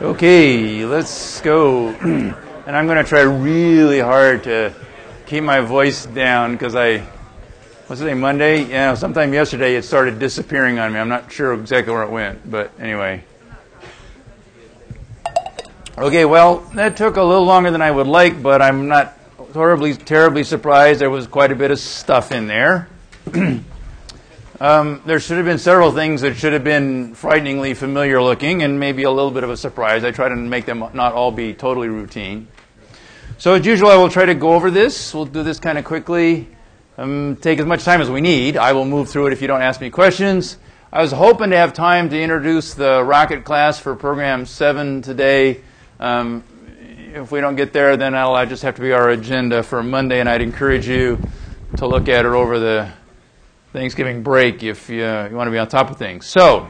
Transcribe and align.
Okay, 0.00 0.84
let's 0.84 1.40
go. 1.40 1.88
and 1.88 2.36
I'm 2.68 2.86
going 2.86 2.98
to 2.98 3.04
try 3.04 3.22
really 3.22 3.98
hard 3.98 4.44
to 4.44 4.72
keep 5.26 5.42
my 5.42 5.58
voice 5.58 6.06
down 6.06 6.52
because 6.52 6.76
I, 6.76 6.98
what's 7.88 8.00
today, 8.00 8.14
Monday? 8.14 8.62
Yeah, 8.62 8.94
sometime 8.94 9.32
yesterday 9.34 9.74
it 9.74 9.82
started 9.82 10.20
disappearing 10.20 10.78
on 10.78 10.92
me. 10.92 11.00
I'm 11.00 11.08
not 11.08 11.32
sure 11.32 11.52
exactly 11.52 11.92
where 11.92 12.04
it 12.04 12.10
went, 12.10 12.48
but 12.48 12.70
anyway. 12.78 13.24
Okay, 15.96 16.24
well, 16.24 16.58
that 16.74 16.96
took 16.96 17.16
a 17.16 17.22
little 17.22 17.44
longer 17.44 17.72
than 17.72 17.82
I 17.82 17.90
would 17.90 18.06
like, 18.06 18.40
but 18.40 18.62
I'm 18.62 18.86
not 18.86 19.18
horribly, 19.52 19.94
terribly 19.94 20.44
surprised. 20.44 21.00
There 21.00 21.10
was 21.10 21.26
quite 21.26 21.50
a 21.50 21.56
bit 21.56 21.72
of 21.72 21.80
stuff 21.80 22.30
in 22.30 22.46
there. 22.46 22.88
Um, 24.60 25.02
there 25.06 25.20
should 25.20 25.36
have 25.36 25.46
been 25.46 25.58
several 25.58 25.92
things 25.92 26.22
that 26.22 26.34
should 26.34 26.52
have 26.52 26.64
been 26.64 27.14
frighteningly 27.14 27.74
familiar 27.74 28.20
looking 28.20 28.64
and 28.64 28.80
maybe 28.80 29.04
a 29.04 29.10
little 29.10 29.30
bit 29.30 29.44
of 29.44 29.50
a 29.50 29.56
surprise. 29.56 30.02
I 30.02 30.10
try 30.10 30.28
to 30.28 30.34
make 30.34 30.66
them 30.66 30.80
not 30.94 31.12
all 31.12 31.30
be 31.30 31.54
totally 31.54 31.88
routine. 31.88 32.48
So, 33.38 33.54
as 33.54 33.64
usual, 33.64 33.88
I 33.88 33.94
will 33.94 34.08
try 34.08 34.26
to 34.26 34.34
go 34.34 34.54
over 34.54 34.68
this. 34.68 35.14
We'll 35.14 35.26
do 35.26 35.44
this 35.44 35.60
kind 35.60 35.78
of 35.78 35.84
quickly, 35.84 36.48
um, 36.96 37.36
take 37.40 37.60
as 37.60 37.66
much 37.66 37.84
time 37.84 38.00
as 38.00 38.10
we 38.10 38.20
need. 38.20 38.56
I 38.56 38.72
will 38.72 38.84
move 38.84 39.08
through 39.08 39.28
it 39.28 39.32
if 39.32 39.40
you 39.40 39.46
don't 39.46 39.62
ask 39.62 39.80
me 39.80 39.90
questions. 39.90 40.58
I 40.92 41.02
was 41.02 41.12
hoping 41.12 41.50
to 41.50 41.56
have 41.56 41.72
time 41.72 42.08
to 42.08 42.20
introduce 42.20 42.74
the 42.74 43.04
rocket 43.04 43.44
class 43.44 43.78
for 43.78 43.94
program 43.94 44.44
7 44.44 45.02
today. 45.02 45.60
Um, 46.00 46.42
if 47.14 47.30
we 47.30 47.40
don't 47.40 47.54
get 47.54 47.72
there, 47.72 47.96
then 47.96 48.16
I'll 48.16 48.44
just 48.44 48.64
have 48.64 48.74
to 48.74 48.82
be 48.82 48.90
our 48.90 49.10
agenda 49.10 49.62
for 49.62 49.84
Monday, 49.84 50.18
and 50.18 50.28
I'd 50.28 50.42
encourage 50.42 50.88
you 50.88 51.20
to 51.76 51.86
look 51.86 52.08
at 52.08 52.24
it 52.24 52.32
over 52.32 52.58
the 52.58 52.90
Thanksgiving 53.72 54.22
break 54.22 54.62
if 54.62 54.88
you, 54.88 55.04
uh, 55.04 55.28
you 55.30 55.36
want 55.36 55.46
to 55.48 55.52
be 55.52 55.58
on 55.58 55.68
top 55.68 55.90
of 55.90 55.98
things. 55.98 56.26
So, 56.26 56.68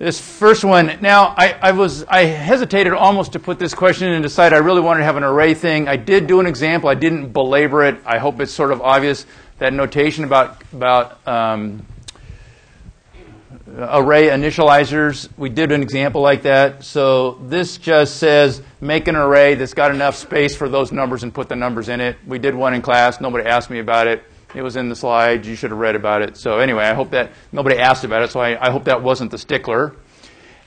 this 0.00 0.18
first 0.18 0.64
one. 0.64 0.96
Now, 1.02 1.34
I, 1.36 1.56
I, 1.60 1.72
was 1.72 2.04
I 2.04 2.24
hesitated 2.24 2.94
almost 2.94 3.32
to 3.34 3.38
put 3.38 3.58
this 3.58 3.74
question 3.74 4.08
in 4.08 4.14
and 4.14 4.22
decide 4.22 4.54
I 4.54 4.56
really 4.56 4.80
wanted 4.80 5.00
to 5.00 5.04
have 5.04 5.16
an 5.16 5.24
array 5.24 5.52
thing. 5.52 5.88
I 5.88 5.96
did 5.96 6.26
do 6.26 6.40
an 6.40 6.46
example. 6.46 6.88
I 6.88 6.94
didn't 6.94 7.32
belabor 7.32 7.84
it. 7.84 7.98
I 8.06 8.16
hope 8.16 8.40
it's 8.40 8.50
sort 8.50 8.72
of 8.72 8.80
obvious 8.80 9.26
that 9.58 9.74
notation 9.74 10.24
about 10.24 10.62
about 10.72 11.26
um, 11.28 11.86
array 13.68 14.28
initializers. 14.28 15.28
We 15.36 15.50
did 15.50 15.70
an 15.70 15.82
example 15.82 16.22
like 16.22 16.42
that. 16.42 16.82
So 16.82 17.32
this 17.42 17.76
just 17.76 18.16
says 18.16 18.62
make 18.80 19.06
an 19.06 19.16
array 19.16 19.54
that's 19.54 19.74
got 19.74 19.94
enough 19.94 20.16
space 20.16 20.56
for 20.56 20.70
those 20.70 20.92
numbers 20.92 21.24
and 21.24 21.34
put 21.34 21.50
the 21.50 21.56
numbers 21.56 21.90
in 21.90 22.00
it. 22.00 22.16
We 22.26 22.38
did 22.38 22.54
one 22.54 22.72
in 22.72 22.80
class. 22.80 23.20
Nobody 23.20 23.46
asked 23.46 23.68
me 23.68 23.80
about 23.80 24.06
it. 24.06 24.24
It 24.54 24.62
was 24.62 24.76
in 24.76 24.88
the 24.88 24.96
slides. 24.96 25.46
You 25.46 25.54
should 25.54 25.70
have 25.70 25.78
read 25.78 25.94
about 25.94 26.22
it. 26.22 26.36
So 26.36 26.58
anyway, 26.58 26.84
I 26.84 26.94
hope 26.94 27.10
that 27.10 27.32
nobody 27.52 27.78
asked 27.78 28.04
about 28.04 28.22
it. 28.22 28.30
So 28.30 28.40
I, 28.40 28.66
I 28.66 28.70
hope 28.70 28.84
that 28.84 29.02
wasn't 29.02 29.30
the 29.30 29.38
stickler. 29.38 29.94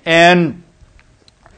And 0.06 0.64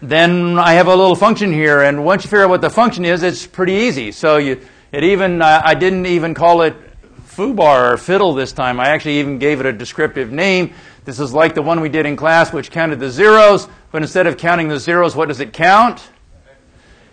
then 0.02 0.58
I 0.58 0.74
have 0.74 0.88
a 0.88 0.96
little 0.96 1.16
function 1.16 1.54
here. 1.54 1.82
And 1.82 2.04
once 2.04 2.24
you 2.24 2.30
figure 2.30 2.44
out 2.44 2.50
what 2.50 2.62
the 2.62 2.70
function 2.70 3.06
is, 3.06 3.24
it's 3.24 3.46
pretty 3.46 3.74
easy. 3.74 4.12
So 4.12 4.38
you, 4.38 4.62
it 4.92 5.04
even, 5.04 5.42
I 5.42 5.74
didn't 5.74 6.06
even 6.08 6.34
call 6.34 6.62
it 6.62 6.76
foobar 7.28 7.94
or 7.94 7.98
fiddle 7.98 8.34
this 8.34 8.54
time. 8.54 8.80
I 8.80 8.90
actually 8.90 9.20
even 9.20 9.40
gave 9.40 9.60
it 9.60 9.66
a 9.66 9.74
descriptive 9.74 10.32
name. 10.32 10.74
This 11.04 11.20
is 11.20 11.34
like 11.34 11.54
the 11.54 11.62
one 11.62 11.82
we 11.82 11.90
did 11.90 12.06
in 12.06 12.16
class, 12.16 12.52
which 12.52 12.72
counted 12.72 13.00
the 13.00 13.10
zeros. 13.10 13.68
But 13.92 14.02
instead 14.02 14.26
of 14.26 14.38
counting 14.38 14.68
the 14.68 14.80
zeros, 14.80 15.16
what 15.16 15.28
does 15.28 15.40
it 15.40 15.54
count? 15.54 16.10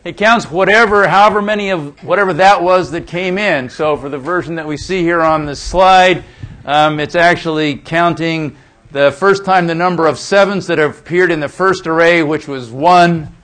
It 0.04 0.16
counts 0.16 0.50
whatever, 0.50 1.06
however 1.06 1.40
many 1.40 1.70
of 1.70 2.02
whatever 2.02 2.32
that 2.34 2.62
was 2.62 2.90
that 2.90 3.06
came 3.06 3.38
in. 3.38 3.70
So 3.70 3.96
for 3.96 4.08
the 4.08 4.18
version 4.18 4.56
that 4.56 4.66
we 4.66 4.76
see 4.76 5.02
here 5.02 5.22
on 5.22 5.46
the 5.46 5.54
slide, 5.54 6.24
um, 6.64 6.98
it's 6.98 7.14
actually 7.14 7.76
counting 7.76 8.56
the 8.90 9.12
first 9.12 9.44
time 9.44 9.68
the 9.68 9.76
number 9.76 10.06
of 10.06 10.18
sevens 10.18 10.66
that 10.66 10.78
have 10.78 10.98
appeared 10.98 11.30
in 11.30 11.38
the 11.38 11.48
first 11.48 11.86
array, 11.86 12.22
which 12.22 12.48
was 12.48 12.70
one. 12.70 13.34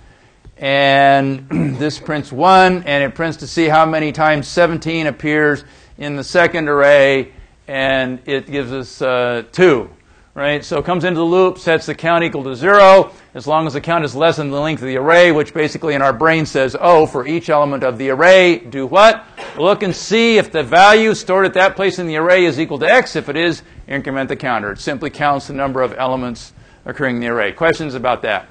And 0.56 1.48
this 1.79 2.01
prints 2.01 2.33
one, 2.33 2.83
and 2.83 3.05
it 3.05 3.14
prints 3.14 3.39
to 3.39 3.47
see 3.47 3.67
how 3.67 3.86
many 3.86 4.11
times 4.11 4.48
17 4.48 5.06
appears 5.06 5.64
in 5.96 6.17
the 6.17 6.25
second 6.25 6.69
array, 6.69 7.33
and 7.69 8.19
it 8.27 8.51
gives 8.51 8.73
us 8.73 9.01
uh, 9.01 9.45
two 9.52 9.90
right? 10.39 10.65
So 10.65 10.79
it 10.79 10.85
comes 10.85 11.03
into 11.03 11.19
the 11.19 11.25
loop, 11.25 11.59
sets 11.59 11.87
the 11.87 11.97
count 11.97 12.23
equal 12.23 12.45
to 12.45 12.55
zero, 12.55 13.11
as 13.35 13.49
long 13.49 13.67
as 13.67 13.73
the 13.73 13.81
count 13.81 14.05
is 14.05 14.15
less 14.15 14.37
than 14.37 14.51
the 14.51 14.61
length 14.61 14.81
of 14.81 14.87
the 14.87 14.97
array, 14.97 15.33
which 15.33 15.53
basically 15.53 15.95
in 15.95 16.01
our 16.01 16.13
brain 16.13 16.47
says, 16.47 16.77
oh, 16.79 17.07
for 17.07 17.27
each 17.27 17.51
element 17.51 17.83
of 17.83 17.99
the 17.99 18.11
array, 18.11 18.59
do 18.59 18.87
what? 18.87 19.25
Look 19.57 19.83
and 19.83 19.95
see 19.95 20.39
if 20.39 20.53
the 20.53 20.63
value 20.63 21.13
stored 21.15 21.45
at 21.45 21.55
that 21.55 21.75
place 21.75 21.99
in 21.99 22.07
the 22.07 22.17
array 22.17 22.45
is 22.45 22.61
equal 22.61 22.79
to 22.79 22.89
x. 22.89 23.17
If 23.17 23.29
it 23.29 23.37
is, 23.37 23.63
increment 23.89 24.29
the 24.29 24.37
counter. 24.37 24.71
It 24.71 24.79
simply 24.79 25.11
counts 25.11 25.49
the 25.49 25.55
number 25.55 25.83
of 25.83 25.93
elements 25.99 26.53
occurring 26.85 27.17
in 27.17 27.20
the 27.20 27.29
array. 27.29 27.51
Questions 27.51 27.97
about 27.97 28.23
that? 28.23 28.49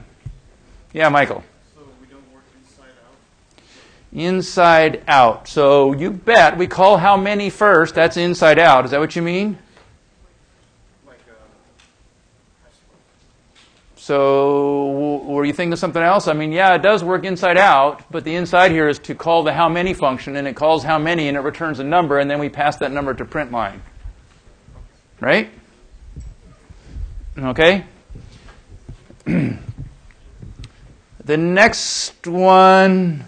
Yeah, 0.92 1.08
Michael. 1.08 1.42
So 1.74 1.84
we 2.02 2.08
don't 2.08 2.34
work 2.34 2.44
inside 2.60 2.92
out? 3.06 3.64
Inside 4.12 5.04
out. 5.08 5.48
So 5.48 5.94
you 5.94 6.12
bet. 6.12 6.58
We 6.58 6.68
call 6.68 6.98
how 6.98 7.16
many 7.16 7.50
first. 7.50 7.96
That's 7.96 8.18
inside 8.18 8.60
out. 8.60 8.84
Is 8.84 8.92
that 8.92 9.00
what 9.00 9.16
you 9.16 9.22
mean? 9.22 9.58
So, 14.08 15.22
were 15.26 15.44
you 15.44 15.52
thinking 15.52 15.74
of 15.74 15.80
something 15.80 16.02
else? 16.02 16.30
I 16.30 16.34
mean, 16.34 16.54
yeah, 16.54 16.74
it 16.76 16.82
does 16.82 17.04
work 17.04 17.26
inside 17.26 17.58
out, 17.58 18.10
but 18.10 18.24
the 18.24 18.36
inside 18.36 18.72
here 18.72 18.88
is 18.88 19.00
to 19.00 19.14
call 19.14 19.44
the 19.44 19.52
how 19.52 19.68
many 19.68 19.94
function, 19.94 20.38
and 20.38 20.48
it 20.48 20.56
calls 20.56 20.82
how 20.82 20.98
many, 20.98 21.28
and 21.28 21.36
it 21.36 21.42
returns 21.42 21.80
a 21.80 21.84
number, 21.84 22.18
and 22.18 22.32
then 22.32 22.40
we 22.40 22.48
pass 22.48 22.78
that 22.78 22.94
number 22.94 23.14
to 23.14 23.26
print 23.26 23.52
line. 23.52 23.82
Right? 25.20 25.50
Okay? 27.38 27.84
the 29.26 29.58
next 31.26 32.28
one 32.28 33.26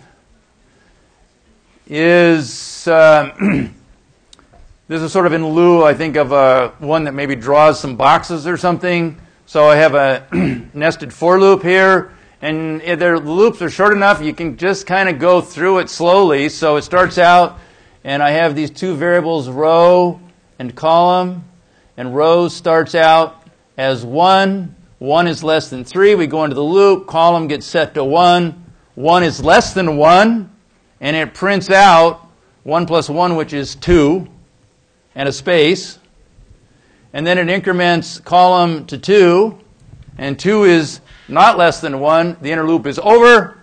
is 1.90 2.88
uh, 2.88 3.36
this 4.88 5.02
is 5.02 5.12
sort 5.12 5.26
of 5.26 5.34
in 5.34 5.46
lieu, 5.46 5.84
I 5.84 5.94
think, 5.94 6.16
of 6.16 6.32
a 6.32 6.70
one 6.80 7.04
that 7.04 7.14
maybe 7.14 7.36
draws 7.36 7.82
some 7.82 7.98
boxes 7.98 8.48
or 8.48 8.56
something. 8.56 9.20
So 9.50 9.68
I 9.68 9.78
have 9.78 9.96
a 9.96 10.28
nested 10.76 11.12
for 11.12 11.40
loop 11.40 11.64
here, 11.64 12.14
and 12.40 12.82
the 12.82 13.18
loops 13.18 13.64
are 13.64 13.70
short 13.72 13.94
enough 13.94 14.22
you 14.22 14.32
can 14.32 14.58
just 14.58 14.86
kind 14.86 15.10
of 15.10 15.18
go 15.18 15.42
through 15.42 15.80
it 15.80 15.90
slowly. 15.90 16.50
So 16.50 16.76
it 16.76 16.84
starts 16.84 17.18
out, 17.18 17.58
and 18.04 18.22
I 18.22 18.30
have 18.30 18.56
these 18.56 18.70
two 18.70 18.94
variables, 18.94 19.50
row 19.50 20.20
and 20.60 20.76
column, 20.76 21.46
and 21.98 22.16
row 22.16 22.48
starts 22.48 22.94
out 22.94 23.44
as 23.76 24.06
1. 24.06 24.76
1 25.00 25.28
is 25.28 25.44
less 25.44 25.72
than 25.72 25.84
3. 25.84 26.14
We 26.14 26.28
go 26.28 26.44
into 26.44 26.56
the 26.56 26.62
loop, 26.62 27.08
column 27.08 27.48
gets 27.48 27.66
set 27.66 27.96
to 27.96 28.04
1. 28.04 28.72
1 28.94 29.24
is 29.24 29.44
less 29.44 29.74
than 29.74 29.98
1, 29.98 30.52
and 31.02 31.16
it 31.16 31.34
prints 31.34 31.72
out 31.72 32.30
1 32.66 32.86
plus 32.86 33.10
1, 33.10 33.36
which 33.36 33.54
is 33.54 33.74
2, 33.74 34.28
and 35.16 35.28
a 35.28 35.32
space 35.32 35.98
and 37.14 37.26
then 37.26 37.38
it 37.38 37.50
increments 37.50 38.20
column 38.20 38.86
to 38.86 38.98
2, 38.98 39.58
and 40.18 40.38
2 40.38 40.64
is 40.66 41.02
not 41.28 41.58
less 41.58 41.82
than 41.82 42.00
1. 42.00 42.38
The 42.42 42.52
inner 42.52 42.68
loop 42.68 42.86
is 42.86 43.00
over, 43.00 43.58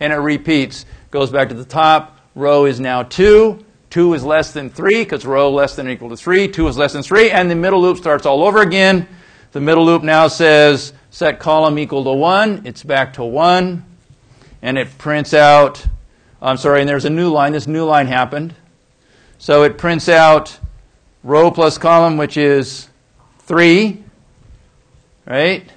and 0.00 0.12
it 0.12 0.16
repeats. 0.16 0.84
Goes 1.10 1.30
back 1.30 1.48
to 1.48 1.54
the 1.54 1.64
top. 1.64 2.20
Row 2.34 2.66
is 2.66 2.80
now 2.80 3.02
2. 3.02 3.64
2 3.90 4.14
is 4.14 4.24
less 4.24 4.52
than 4.52 4.68
3 4.68 5.04
because 5.04 5.24
row 5.24 5.50
less 5.50 5.76
than 5.76 5.86
or 5.86 5.90
equal 5.90 6.10
to 6.10 6.16
3. 6.16 6.48
2 6.48 6.68
is 6.68 6.76
less 6.76 6.92
than 6.92 7.02
3, 7.02 7.30
and 7.30 7.50
the 7.50 7.54
middle 7.54 7.80
loop 7.80 7.96
starts 7.96 8.26
all 8.26 8.44
over 8.44 8.60
again. 8.60 9.08
The 9.52 9.60
middle 9.60 9.86
loop 9.86 10.02
now 10.02 10.28
says 10.28 10.92
set 11.10 11.38
column 11.38 11.78
equal 11.78 12.04
to 12.04 12.12
1. 12.12 12.62
It's 12.66 12.82
back 12.82 13.14
to 13.14 13.24
1, 13.24 13.84
and 14.60 14.76
it 14.76 14.98
prints 14.98 15.32
out. 15.32 15.86
I'm 16.42 16.58
sorry, 16.58 16.80
and 16.80 16.88
there's 16.88 17.06
a 17.06 17.10
new 17.10 17.30
line. 17.30 17.52
This 17.52 17.66
new 17.66 17.86
line 17.86 18.06
happened. 18.06 18.54
So 19.38 19.62
it 19.62 19.78
prints 19.78 20.08
out 20.08 20.58
row 21.26 21.50
plus 21.50 21.76
column, 21.76 22.16
which 22.16 22.36
is 22.36 22.88
3, 23.40 24.00
right? 25.26 25.68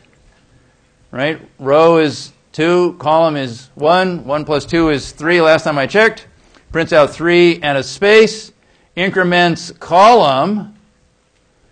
Right? 1.10 1.42
Row 1.58 1.98
is 1.98 2.32
2, 2.52 2.98
column 3.00 3.36
is 3.36 3.72
1, 3.74 4.26
1 4.26 4.46
plus 4.46 4.66
2 4.68 4.90
is 4.92 5.12
3 5.12 5.42
last 5.42 5.64
time 5.64 5.80
I 5.80 5.88
checked. 5.88 6.28
Prints 6.72 6.94
out 6.94 7.10
3 7.10 7.62
and 7.64 7.80
a 7.80 7.84
space. 7.84 8.52
Increments 8.96 9.72
column, 9.72 10.76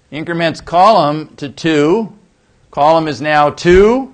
increments 0.10 0.60
column 0.60 1.36
to 1.36 1.48
2. 1.48 2.12
Column 2.72 3.08
is 3.08 3.22
now 3.22 3.52
2. 3.52 4.12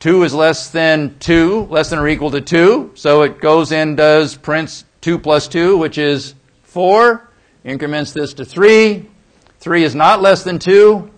2 0.00 0.22
is 0.24 0.34
less 0.34 0.68
than 0.68 1.16
2, 1.18 1.68
less 1.70 1.88
than 1.88 1.98
or 1.98 2.08
equal 2.08 2.30
to 2.30 2.42
2. 2.42 2.92
So 2.94 3.22
it 3.22 3.40
goes 3.40 3.72
in, 3.72 3.96
does 3.96 4.36
prints 4.36 4.84
2 5.00 5.18
plus 5.18 5.48
2, 5.48 5.78
which 5.78 5.96
is 5.96 6.34
4 6.64 7.31
increments 7.64 8.12
this 8.12 8.34
to 8.34 8.44
3. 8.44 9.08
3 9.60 9.84
is 9.84 9.94
not 9.94 10.20
less 10.20 10.42
than 10.42 10.58
2. 10.58 11.10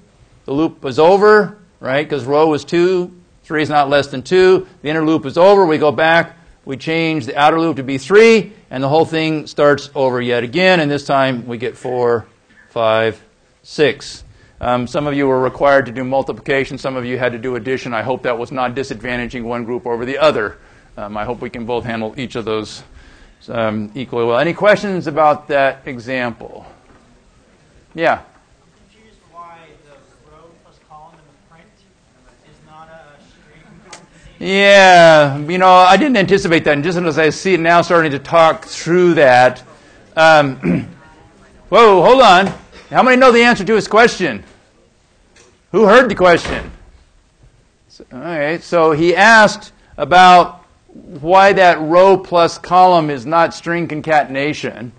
The 0.44 0.52
loop 0.52 0.84
is 0.84 0.98
over, 0.98 1.58
right? 1.80 2.06
Because 2.06 2.24
row 2.24 2.52
is 2.54 2.64
2. 2.64 3.10
3 3.44 3.62
is 3.62 3.70
not 3.70 3.88
less 3.88 4.08
than 4.08 4.22
2. 4.22 4.66
The 4.82 4.88
inner 4.88 5.04
loop 5.04 5.26
is 5.26 5.38
over. 5.38 5.66
We 5.66 5.78
go 5.78 5.92
back. 5.92 6.36
We 6.64 6.76
change 6.76 7.26
the 7.26 7.36
outer 7.36 7.60
loop 7.60 7.76
to 7.76 7.82
be 7.82 7.98
3. 7.98 8.52
And 8.70 8.82
the 8.82 8.88
whole 8.88 9.04
thing 9.04 9.46
starts 9.46 9.90
over 9.94 10.20
yet 10.20 10.44
again. 10.44 10.80
And 10.80 10.90
this 10.90 11.04
time 11.04 11.46
we 11.46 11.58
get 11.58 11.76
4, 11.76 12.26
5, 12.70 13.22
6. 13.62 14.24
Um, 14.60 14.86
some 14.86 15.06
of 15.06 15.14
you 15.14 15.26
were 15.26 15.40
required 15.40 15.84
to 15.86 15.92
do 15.92 16.04
multiplication, 16.04 16.78
some 16.78 16.96
of 16.96 17.04
you 17.04 17.18
had 17.18 17.32
to 17.32 17.38
do 17.38 17.56
addition. 17.56 17.92
I 17.92 18.02
hope 18.02 18.22
that 18.22 18.38
was 18.38 18.50
not 18.50 18.74
disadvantaging 18.74 19.42
one 19.42 19.64
group 19.64 19.86
over 19.86 20.06
the 20.06 20.16
other. 20.16 20.58
Um, 20.96 21.16
I 21.16 21.24
hope 21.24 21.42
we 21.42 21.50
can 21.50 21.66
both 21.66 21.84
handle 21.84 22.14
each 22.16 22.34
of 22.34 22.44
those 22.44 22.82
um, 23.48 23.90
equally 23.94 24.24
well. 24.24 24.38
Any 24.38 24.52
questions 24.52 25.06
about 25.06 25.48
that 25.48 25.86
example? 25.86 26.66
Yeah. 27.94 28.22
why 29.30 29.58
the 29.84 30.30
row 30.30 30.50
plus 30.62 30.78
column 30.88 31.14
in 31.14 31.50
print 31.50 31.66
is 32.48 32.56
not 32.66 32.88
a 32.88 33.22
string 33.22 34.02
Yeah, 34.38 35.38
you 35.38 35.58
know, 35.58 35.68
I 35.68 35.96
didn't 35.96 36.16
anticipate 36.16 36.64
that. 36.64 36.74
And 36.74 36.84
just 36.84 36.98
as 36.98 37.18
I 37.18 37.30
see 37.30 37.54
it 37.54 37.60
now 37.60 37.82
starting 37.82 38.12
to 38.12 38.18
talk 38.18 38.64
through 38.64 39.14
that, 39.14 39.62
um, 40.16 40.56
whoa, 41.68 42.02
hold 42.02 42.22
on. 42.22 42.52
How 42.90 43.02
many 43.02 43.16
know 43.16 43.32
the 43.32 43.42
answer 43.42 43.64
to 43.64 43.74
his 43.74 43.88
question? 43.88 44.44
Who 45.72 45.86
heard 45.86 46.08
the 46.08 46.14
question? 46.14 46.70
All 48.12 48.18
right, 48.18 48.62
so 48.62 48.92
he 48.92 49.14
asked 49.14 49.72
about 49.96 50.63
why 50.94 51.52
that 51.52 51.80
row 51.80 52.16
plus 52.16 52.56
column 52.58 53.10
is 53.10 53.26
not 53.26 53.52
string 53.52 53.88
concatenation. 53.88 54.92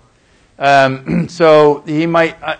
Um, 0.59 1.30
so 1.30 1.81
he 1.86 2.06
might, 2.06 2.42
uh, 2.44 2.57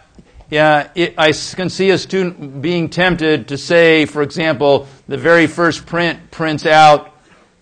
yeah, 0.50 0.90
it, 0.96 1.16
I 1.18 1.32
can 1.32 1.70
see 1.70 1.90
a 1.90 1.98
student 1.98 2.62
being 2.62 2.90
tempted 2.90 3.50
to 3.50 3.58
say, 3.58 4.06
for 4.06 4.22
example, 4.22 4.88
the 5.08 5.18
very 5.18 5.48
first 5.48 5.86
print 5.86 6.32
prints 6.32 6.66
out 6.66 7.14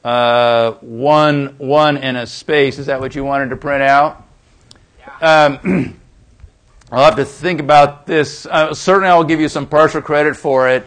uh, 0.03 0.73
one, 0.81 1.55
one 1.57 1.97
and 1.97 2.17
a 2.17 2.27
space. 2.27 2.77
Is 2.77 2.87
that 2.87 2.99
what 2.99 3.15
you 3.15 3.23
wanted 3.23 3.49
to 3.49 3.57
print 3.57 3.81
out? 3.81 4.23
Um, 5.21 5.99
I'll 6.91 7.05
have 7.05 7.15
to 7.15 7.25
think 7.25 7.59
about 7.59 8.05
this. 8.05 8.45
Uh, 8.45 8.73
certainly, 8.73 9.09
I'll 9.09 9.23
give 9.23 9.39
you 9.39 9.49
some 9.49 9.65
partial 9.65 10.01
credit 10.01 10.35
for 10.35 10.69
it. 10.69 10.85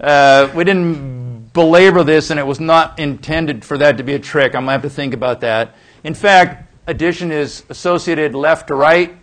Uh, 0.00 0.50
we 0.54 0.64
didn't 0.64 1.31
belabor 1.52 2.04
this, 2.04 2.30
and 2.30 2.40
it 2.40 2.46
was 2.46 2.60
not 2.60 2.98
intended 2.98 3.64
for 3.64 3.78
that 3.78 3.98
to 3.98 4.02
be 4.02 4.14
a 4.14 4.18
trick. 4.18 4.54
I'm 4.54 4.64
going 4.64 4.66
to 4.66 4.72
have 4.72 4.82
to 4.82 4.90
think 4.90 5.14
about 5.14 5.40
that. 5.40 5.74
In 6.04 6.14
fact, 6.14 6.72
addition 6.86 7.30
is 7.32 7.64
associated 7.68 8.34
left 8.34 8.68
to 8.68 8.74
right. 8.74 9.14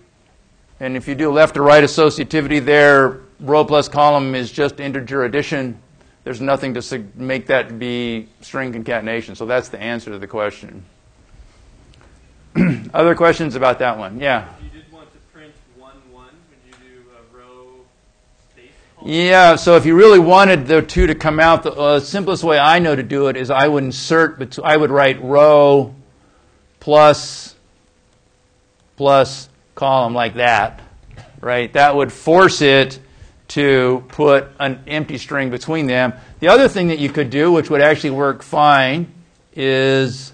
And 0.80 0.96
if 0.96 1.08
you 1.08 1.16
do 1.16 1.32
left 1.32 1.56
to 1.56 1.62
right 1.62 1.84
associativity 1.84 2.64
there, 2.64 3.22
row 3.40 3.66
plus 3.66 3.90
column 3.90 4.36
is 4.36 4.52
just 4.52 4.80
integer 4.80 5.26
addition. 5.26 5.80
There's 6.24 6.42
nothing 6.42 6.74
to 6.76 7.06
make 7.16 7.48
that 7.48 7.80
be 7.80 8.28
string 8.42 8.72
concatenation. 8.72 9.36
So 9.36 9.46
that's 9.46 9.70
the 9.70 9.82
answer 9.82 10.12
to 10.12 10.20
the 10.20 10.28
question. 10.28 10.86
Other 12.94 13.16
questions 13.16 13.56
about 13.56 13.80
that 13.80 13.98
one? 13.98 14.20
Yeah. 14.20 14.50
If 14.58 14.64
you 14.64 14.70
did 14.82 14.92
want 14.92 15.12
to 15.12 15.20
print 15.34 15.54
one 15.78 15.96
one, 16.12 16.30
would 16.50 16.60
you 16.66 16.74
do 16.88 17.04
a 17.12 17.38
row 17.38 17.86
space 18.52 18.66
column? 18.66 18.88
Yeah, 19.06 19.56
so 19.56 19.78
if 19.78 19.86
you 19.86 19.96
really 19.96 20.20
wanted 20.20 20.68
the 20.68 20.82
two 20.82 21.08
to 21.08 21.16
come 21.16 21.40
out, 21.40 21.64
the 21.64 21.72
uh, 21.72 22.00
simplest 22.02 22.44
way 22.44 22.60
I 22.60 22.80
know 22.80 22.98
to 22.98 23.04
do 23.04 23.28
it 23.28 23.38
is 23.38 23.50
I 23.50 23.66
would 23.66 23.86
insert, 23.86 24.60
I 24.60 24.76
would 24.76 24.92
write 24.92 25.24
row 25.24 25.96
plus 26.82 27.56
plus 28.98 29.48
column 29.76 30.14
like 30.14 30.34
that, 30.36 30.82
right? 31.40 31.72
That 31.72 31.96
would 31.96 32.12
force 32.12 32.62
it 32.62 33.00
to 33.50 34.04
put 34.10 34.50
an 34.60 34.84
empty 34.86 35.18
string 35.18 35.50
between 35.50 35.88
them. 35.88 36.12
The 36.42 36.50
other 36.50 36.68
thing 36.68 36.90
that 36.90 37.00
you 37.00 37.08
could 37.08 37.30
do, 37.30 37.54
which 37.54 37.70
would 37.70 37.80
actually 37.80 38.10
work 38.10 38.44
fine, 38.44 39.10
is 39.56 40.34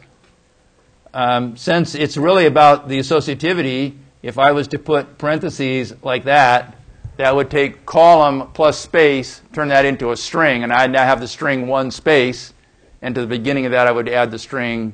um, 1.13 1.55
since 1.55 1.93
it's 1.93 2.17
really 2.17 2.47
about 2.47 2.87
the 2.87 2.97
associativity, 2.97 3.95
if 4.23 4.39
I 4.39 4.51
was 4.53 4.67
to 4.69 4.79
put 4.79 5.19
parentheses 5.19 5.93
like 6.01 6.23
that, 6.23 6.74
that 7.17 7.35
would 7.35 7.49
take 7.49 7.85
column 7.85 8.49
plus 8.53 8.77
space, 8.77 9.41
turn 9.53 9.69
that 9.69 9.85
into 9.85 10.11
a 10.11 10.17
string, 10.17 10.63
and 10.63 10.73
I'd 10.73 10.91
now 10.91 11.03
have 11.05 11.19
the 11.19 11.27
string 11.27 11.67
one 11.67 11.91
space, 11.91 12.53
and 13.01 13.15
to 13.15 13.21
the 13.21 13.27
beginning 13.27 13.65
of 13.65 13.71
that 13.71 13.87
I 13.87 13.91
would 13.91 14.09
add 14.09 14.31
the 14.31 14.39
string 14.39 14.93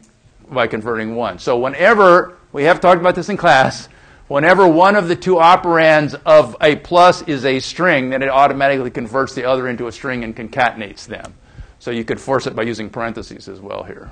by 0.49 0.67
converting 0.67 1.15
one. 1.15 1.39
So 1.39 1.57
whenever, 1.57 2.37
we 2.51 2.63
have 2.63 2.79
talked 2.79 2.99
about 2.99 3.15
this 3.15 3.29
in 3.29 3.37
class, 3.37 3.87
whenever 4.27 4.67
one 4.67 4.95
of 4.95 5.07
the 5.07 5.15
two 5.15 5.35
operands 5.35 6.19
of 6.25 6.55
a 6.61 6.75
plus 6.75 7.21
is 7.23 7.45
a 7.45 7.59
string, 7.59 8.09
then 8.09 8.21
it 8.21 8.29
automatically 8.29 8.91
converts 8.91 9.33
the 9.33 9.45
other 9.45 9.67
into 9.67 9.87
a 9.87 9.91
string 9.91 10.23
and 10.23 10.35
concatenates 10.35 11.05
them. 11.05 11.33
So 11.79 11.89
you 11.89 12.03
could 12.03 12.21
force 12.21 12.45
it 12.45 12.55
by 12.55 12.63
using 12.63 12.89
parentheses 12.89 13.47
as 13.47 13.59
well 13.59 13.83
here. 13.83 14.11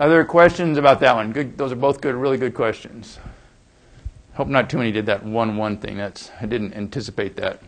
Other 0.00 0.24
questions 0.24 0.78
about 0.78 1.00
that 1.00 1.14
one? 1.14 1.32
Good. 1.32 1.56
Those 1.56 1.72
are 1.72 1.76
both 1.76 2.00
good, 2.00 2.14
really 2.14 2.36
good 2.36 2.54
questions. 2.54 3.18
Hope 4.36 4.48
not 4.48 4.68
too 4.68 4.76
many 4.76 4.92
did 4.92 5.06
that 5.06 5.24
one 5.24 5.56
one 5.56 5.78
thing. 5.78 5.96
That's 5.96 6.30
I 6.40 6.44
didn't 6.44 6.74
anticipate 6.74 7.36
that. 7.36 7.62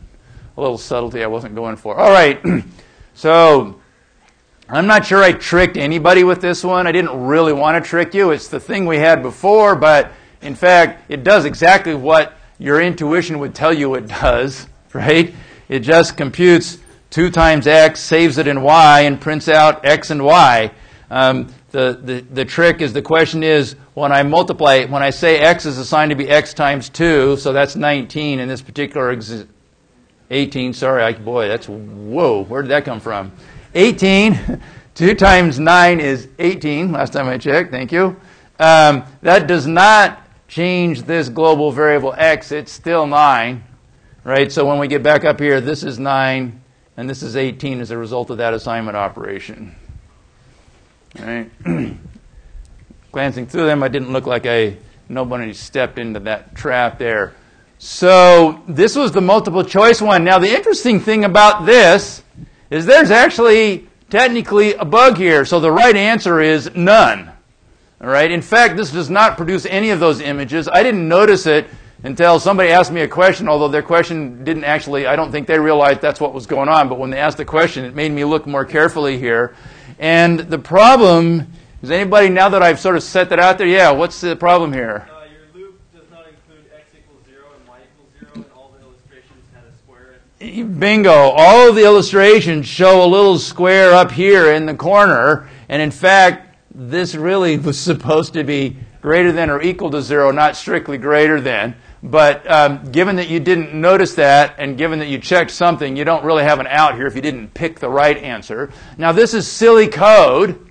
A 0.56 0.60
little 0.60 0.76
subtlety 0.76 1.24
I 1.24 1.26
wasn't 1.26 1.54
going 1.54 1.76
for. 1.76 1.96
All 1.96 2.10
right. 2.10 2.44
so 3.14 3.80
I'm 4.68 4.86
not 4.86 5.06
sure 5.06 5.22
I 5.22 5.32
tricked 5.32 5.78
anybody 5.78 6.24
with 6.24 6.42
this 6.42 6.62
one. 6.62 6.86
I 6.86 6.92
didn't 6.92 7.24
really 7.26 7.54
want 7.54 7.82
to 7.82 7.88
trick 7.88 8.12
you. 8.12 8.32
It's 8.32 8.48
the 8.48 8.60
thing 8.60 8.84
we 8.84 8.98
had 8.98 9.22
before, 9.22 9.76
but 9.76 10.12
in 10.42 10.54
fact, 10.54 11.10
it 11.10 11.24
does 11.24 11.46
exactly 11.46 11.94
what 11.94 12.34
your 12.58 12.82
intuition 12.82 13.38
would 13.38 13.54
tell 13.54 13.72
you 13.72 13.94
it 13.94 14.06
does, 14.06 14.66
right? 14.92 15.34
It 15.70 15.80
just 15.80 16.18
computes 16.18 16.76
2 17.10 17.30
times 17.30 17.66
x, 17.66 18.00
saves 18.00 18.36
it 18.36 18.46
in 18.46 18.60
y, 18.60 19.00
and 19.00 19.18
prints 19.18 19.48
out 19.48 19.86
x 19.86 20.10
and 20.10 20.22
y. 20.22 20.70
Um, 21.10 21.48
the, 21.70 21.98
the, 22.02 22.20
the 22.20 22.44
trick 22.44 22.80
is 22.80 22.92
the 22.92 23.02
question 23.02 23.42
is 23.42 23.76
when 23.94 24.10
I 24.10 24.22
multiply, 24.22 24.84
when 24.86 25.02
I 25.02 25.10
say 25.10 25.38
x 25.38 25.66
is 25.66 25.76
assigned 25.76 26.10
to 26.10 26.16
be 26.16 26.28
x 26.28 26.54
times 26.54 26.88
2, 26.88 27.36
so 27.36 27.52
that's 27.52 27.76
19 27.76 28.40
in 28.40 28.48
this 28.48 28.62
particular 28.62 29.10
ex- 29.10 29.44
18, 30.30 30.72
sorry, 30.72 31.02
I, 31.02 31.12
boy, 31.12 31.48
that's, 31.48 31.68
whoa, 31.68 32.44
where 32.44 32.62
did 32.62 32.70
that 32.70 32.84
come 32.84 33.00
from? 33.00 33.32
18, 33.74 34.62
2 34.94 35.14
times 35.14 35.58
9 35.58 36.00
is 36.00 36.28
18, 36.38 36.92
last 36.92 37.12
time 37.12 37.28
I 37.28 37.36
checked, 37.36 37.70
thank 37.70 37.92
you. 37.92 38.16
Um, 38.58 39.04
that 39.22 39.46
does 39.46 39.66
not 39.66 40.26
change 40.48 41.02
this 41.02 41.28
global 41.28 41.70
variable 41.70 42.14
x, 42.16 42.50
it's 42.50 42.72
still 42.72 43.06
9, 43.06 43.62
right? 44.24 44.50
So 44.50 44.66
when 44.66 44.78
we 44.78 44.88
get 44.88 45.02
back 45.02 45.24
up 45.26 45.38
here, 45.38 45.60
this 45.60 45.82
is 45.82 45.98
9, 45.98 46.62
and 46.96 47.10
this 47.10 47.22
is 47.22 47.36
18 47.36 47.80
as 47.80 47.90
a 47.90 47.98
result 47.98 48.30
of 48.30 48.38
that 48.38 48.54
assignment 48.54 48.96
operation. 48.96 49.74
Right? 51.18 51.50
Glancing 53.12 53.46
through 53.46 53.66
them, 53.66 53.82
I 53.82 53.88
didn't 53.88 54.12
look 54.12 54.26
like 54.26 54.46
I, 54.46 54.76
nobody 55.08 55.52
stepped 55.54 55.98
into 55.98 56.20
that 56.20 56.54
trap 56.54 56.98
there. 56.98 57.34
So 57.78 58.62
this 58.66 58.96
was 58.96 59.12
the 59.12 59.20
multiple 59.20 59.64
choice 59.64 60.02
one. 60.02 60.24
Now 60.24 60.38
the 60.38 60.52
interesting 60.52 61.00
thing 61.00 61.24
about 61.24 61.64
this 61.64 62.22
is 62.70 62.86
there's 62.86 63.10
actually 63.10 63.88
technically 64.10 64.74
a 64.74 64.84
bug 64.84 65.16
here. 65.16 65.44
So 65.44 65.60
the 65.60 65.70
right 65.70 65.96
answer 65.96 66.40
is 66.40 66.74
none. 66.74 67.30
All 68.00 68.08
right. 68.08 68.30
In 68.30 68.42
fact, 68.42 68.76
this 68.76 68.90
does 68.90 69.10
not 69.10 69.36
produce 69.36 69.66
any 69.66 69.90
of 69.90 70.00
those 70.00 70.20
images. 70.20 70.68
I 70.68 70.82
didn't 70.82 71.08
notice 71.08 71.46
it 71.46 71.66
until 72.04 72.38
somebody 72.38 72.70
asked 72.70 72.92
me 72.92 73.00
a 73.00 73.08
question, 73.08 73.48
although 73.48 73.68
their 73.68 73.82
question 73.82 74.44
didn't 74.44 74.64
actually, 74.64 75.06
I 75.06 75.16
don't 75.16 75.32
think 75.32 75.48
they 75.48 75.58
realized 75.58 76.00
that's 76.00 76.20
what 76.20 76.32
was 76.32 76.46
going 76.46 76.68
on. 76.68 76.88
But 76.88 76.98
when 76.98 77.10
they 77.10 77.18
asked 77.18 77.38
the 77.38 77.44
question, 77.44 77.84
it 77.84 77.94
made 77.94 78.12
me 78.12 78.24
look 78.24 78.46
more 78.46 78.64
carefully 78.64 79.18
here. 79.18 79.56
And 79.98 80.40
the 80.40 80.58
problem 80.58 81.52
is 81.82 81.90
anybody, 81.90 82.28
now 82.28 82.48
that 82.48 82.62
I've 82.62 82.78
sort 82.78 82.96
of 82.96 83.02
set 83.02 83.28
that 83.30 83.38
out 83.38 83.58
there, 83.58 83.66
yeah, 83.66 83.90
what's 83.90 84.20
the 84.20 84.36
problem 84.36 84.72
here? 84.72 85.08
Uh, 85.10 85.24
your 85.24 85.62
loop 85.62 85.80
does 85.92 86.10
not 86.10 86.26
include 86.28 86.70
x 86.74 86.90
equals 86.96 87.22
0 87.28 87.44
and 87.58 87.68
y 87.68 87.78
equals 87.84 88.10
0, 88.18 88.30
and 88.34 88.44
all 88.56 88.72
the 88.76 88.84
illustrations 88.84 89.44
had 89.52 89.64
a 89.64 89.76
square. 89.76 90.64
Bingo. 90.64 91.12
All 91.12 91.68
of 91.68 91.74
the 91.74 91.84
illustrations 91.84 92.66
show 92.66 93.04
a 93.04 93.06
little 93.06 93.38
square 93.38 93.92
up 93.92 94.12
here 94.12 94.52
in 94.52 94.66
the 94.66 94.74
corner. 94.74 95.48
And 95.68 95.82
in 95.82 95.90
fact, 95.90 96.56
this 96.72 97.14
really 97.14 97.58
was 97.58 97.78
supposed 97.78 98.34
to 98.34 98.44
be 98.44 98.76
greater 99.00 99.32
than 99.32 99.50
or 99.50 99.62
equal 99.62 99.90
to 99.90 100.02
zero, 100.02 100.30
not 100.30 100.56
strictly 100.56 100.98
greater 100.98 101.40
than. 101.40 101.74
But 102.02 102.48
um, 102.50 102.92
given 102.92 103.16
that 103.16 103.28
you 103.28 103.40
didn't 103.40 103.74
notice 103.74 104.14
that, 104.14 104.54
and 104.58 104.78
given 104.78 105.00
that 105.00 105.08
you 105.08 105.18
checked 105.18 105.50
something, 105.50 105.96
you 105.96 106.04
don't 106.04 106.24
really 106.24 106.44
have 106.44 106.60
an 106.60 106.68
out 106.68 106.94
here 106.94 107.06
if 107.06 107.16
you 107.16 107.22
didn't 107.22 107.54
pick 107.54 107.80
the 107.80 107.88
right 107.88 108.16
answer. 108.16 108.70
Now, 108.96 109.12
this 109.12 109.34
is 109.34 109.48
silly 109.48 109.88
code, 109.88 110.70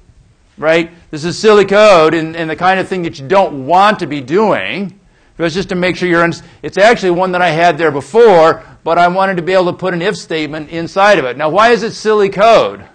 right? 0.57 0.91
This 1.11 1.25
is 1.25 1.37
silly 1.37 1.65
code 1.65 2.13
and, 2.13 2.35
and 2.35 2.49
the 2.49 2.55
kind 2.55 2.79
of 2.79 2.87
thing 2.87 3.03
that 3.03 3.19
you 3.19 3.27
don't 3.27 3.67
want 3.67 3.99
to 3.99 4.07
be 4.07 4.21
doing. 4.21 4.97
But 5.37 5.45
it's 5.45 5.55
just 5.55 5.69
to 5.69 5.75
make 5.75 5.95
sure 5.95 6.09
you're. 6.09 6.23
Un- 6.23 6.33
it's 6.63 6.79
actually 6.79 7.11
one 7.11 7.33
that 7.33 7.43
I 7.43 7.49
had 7.49 7.77
there 7.77 7.91
before, 7.91 8.63
but 8.83 8.97
I 8.97 9.07
wanted 9.07 9.37
to 9.37 9.43
be 9.43 9.53
able 9.53 9.71
to 9.71 9.73
put 9.73 9.93
an 9.93 10.01
if 10.01 10.17
statement 10.17 10.69
inside 10.69 11.19
of 11.19 11.25
it. 11.25 11.37
Now, 11.37 11.49
why 11.49 11.69
is 11.69 11.83
it 11.83 11.91
silly 11.91 12.29
code? 12.29 12.79
You 12.79 12.87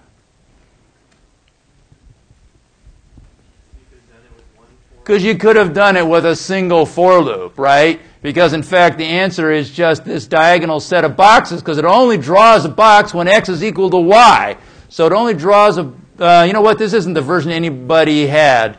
could 3.89 3.99
have 3.99 4.09
done 4.11 4.23
it 4.25 4.33
with 4.35 4.45
one 4.57 4.67
for. 4.91 4.92
Because 5.03 5.25
you 5.25 5.37
could 5.37 5.57
have 5.57 5.75
done 5.75 5.97
it 5.97 6.07
with 6.07 6.25
a 6.25 6.37
single 6.37 6.87
for 6.87 7.21
loop, 7.21 7.59
right? 7.59 8.01
Because 8.23 8.53
in 8.53 8.63
fact, 8.63 8.99
the 8.99 9.05
answer 9.05 9.51
is 9.51 9.71
just 9.71 10.05
this 10.05 10.29
diagonal 10.29 10.79
set 10.79 11.05
of 11.05 11.17
boxes 11.17 11.61
because 11.61 11.77
it 11.77 11.85
only 11.85 12.17
draws 12.17 12.65
a 12.65 12.69
box 12.69 13.13
when 13.13 13.27
x 13.27 13.49
is 13.49 13.65
equal 13.65 13.91
to 13.91 13.99
y. 13.99 14.57
So 14.89 15.07
it 15.07 15.13
only 15.13 15.35
draws 15.35 15.79
a, 15.79 15.93
uh, 16.21 16.45
you 16.47 16.53
know 16.53 16.61
what, 16.61 16.79
this 16.79 16.93
isn't 16.93 17.15
the 17.15 17.23
version 17.23 17.51
anybody 17.51 18.27
had. 18.27 18.79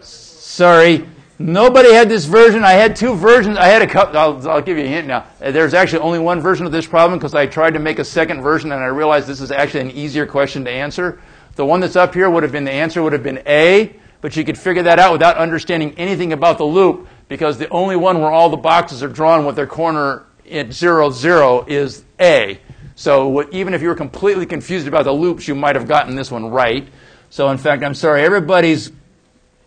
Sorry. 0.00 1.06
Nobody 1.38 1.92
had 1.92 2.08
this 2.08 2.24
version. 2.26 2.64
I 2.64 2.72
had 2.72 2.96
two 2.96 3.14
versions. 3.14 3.56
I 3.56 3.66
had 3.66 3.80
a 3.80 3.86
couple. 3.86 4.18
I'll, 4.18 4.50
I'll 4.50 4.60
give 4.60 4.76
you 4.76 4.84
a 4.84 4.88
hint 4.88 5.06
now. 5.06 5.24
There's 5.38 5.72
actually 5.72 6.00
only 6.00 6.18
one 6.18 6.40
version 6.40 6.66
of 6.66 6.72
this 6.72 6.86
problem 6.86 7.18
because 7.18 7.34
I 7.34 7.46
tried 7.46 7.74
to 7.74 7.78
make 7.78 7.98
a 7.98 8.04
second 8.04 8.42
version 8.42 8.72
and 8.72 8.82
I 8.82 8.88
realized 8.88 9.26
this 9.26 9.40
is 9.40 9.50
actually 9.50 9.80
an 9.80 9.90
easier 9.92 10.26
question 10.26 10.64
to 10.64 10.70
answer. 10.70 11.20
The 11.54 11.64
one 11.64 11.80
that's 11.80 11.96
up 11.96 12.12
here 12.12 12.28
would 12.28 12.42
have 12.42 12.52
been 12.52 12.64
the 12.64 12.72
answer 12.72 13.02
would 13.02 13.12
have 13.12 13.22
been 13.22 13.42
A, 13.46 13.96
but 14.20 14.36
you 14.36 14.44
could 14.44 14.58
figure 14.58 14.82
that 14.82 14.98
out 14.98 15.12
without 15.12 15.36
understanding 15.36 15.94
anything 15.96 16.32
about 16.32 16.58
the 16.58 16.64
loop 16.64 17.08
because 17.28 17.58
the 17.58 17.68
only 17.68 17.96
one 17.96 18.20
where 18.20 18.30
all 18.30 18.50
the 18.50 18.56
boxes 18.56 19.02
are 19.02 19.08
drawn 19.08 19.46
with 19.46 19.56
their 19.56 19.66
corner 19.66 20.24
at 20.50 20.72
zero 20.72 21.10
zero 21.10 21.64
is 21.66 22.04
A. 22.20 22.60
So 22.94 23.28
what, 23.28 23.52
even 23.52 23.72
if 23.72 23.80
you 23.80 23.88
were 23.88 23.94
completely 23.94 24.44
confused 24.44 24.86
about 24.86 25.04
the 25.04 25.12
loops, 25.12 25.48
you 25.48 25.54
might 25.54 25.76
have 25.76 25.88
gotten 25.88 26.16
this 26.16 26.30
one 26.30 26.50
right. 26.50 26.86
So 27.30 27.48
in 27.50 27.58
fact, 27.58 27.82
I'm 27.82 27.94
sorry, 27.94 28.22
everybody's 28.22 28.92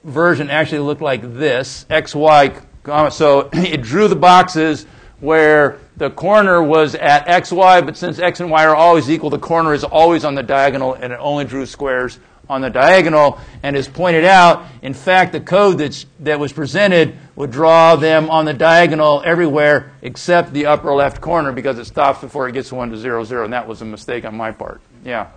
version 0.04 0.50
actually 0.50 0.80
looked 0.80 1.02
like 1.02 1.22
this 1.36 1.86
xy 1.90 2.62
comma. 2.84 3.10
So 3.10 3.50
it 3.54 3.82
drew 3.82 4.08
the 4.08 4.16
boxes 4.16 4.86
where 5.20 5.80
the 5.96 6.10
corner 6.10 6.62
was 6.62 6.96
at 6.96 7.26
xy, 7.26 7.86
but 7.86 7.96
since 7.96 8.20
x 8.20 8.42
and 8.42 8.52
y 8.52 8.66
are 8.66 8.76
always 8.76 9.10
equal, 9.10 9.30
the 9.30 9.40
corner 9.40 9.74
is 9.74 9.84
always 9.84 10.26
on 10.26 10.36
the 10.36 10.44
diagonal, 10.44 10.94
and 10.94 11.14
it 11.14 11.20
only 11.22 11.46
drew 11.46 11.66
squares 11.66 12.20
on 12.50 12.62
the 12.62 12.70
diagonal. 12.70 13.40
And 13.62 13.76
as 13.76 13.88
pointed 13.88 14.26
out, 14.26 14.66
in 14.82 14.94
fact, 14.94 15.32
the 15.32 15.40
code 15.40 15.78
that's, 15.78 16.06
that 16.22 16.40
was 16.40 16.54
presented 16.54 17.18
would 17.36 17.52
draw 17.52 17.96
them 17.96 18.30
on 18.30 18.46
the 18.46 18.54
diagonal 18.54 19.22
everywhere 19.26 19.92
except 20.02 20.54
the 20.54 20.66
upper 20.66 20.94
left 20.94 21.22
corner 21.22 21.52
because 21.52 21.80
it 21.80 21.86
stops 21.86 22.22
before 22.22 22.48
it 22.48 22.54
gets 22.54 22.70
to 22.70 22.76
1 22.76 22.92
to 22.92 22.98
0, 22.98 23.24
0, 23.24 23.44
and 23.46 23.54
that 23.54 23.68
was 23.68 23.82
a 23.82 23.86
mistake 23.86 24.26
on 24.26 24.36
my 24.36 24.52
part. 24.52 24.82
Yeah. 25.04 25.30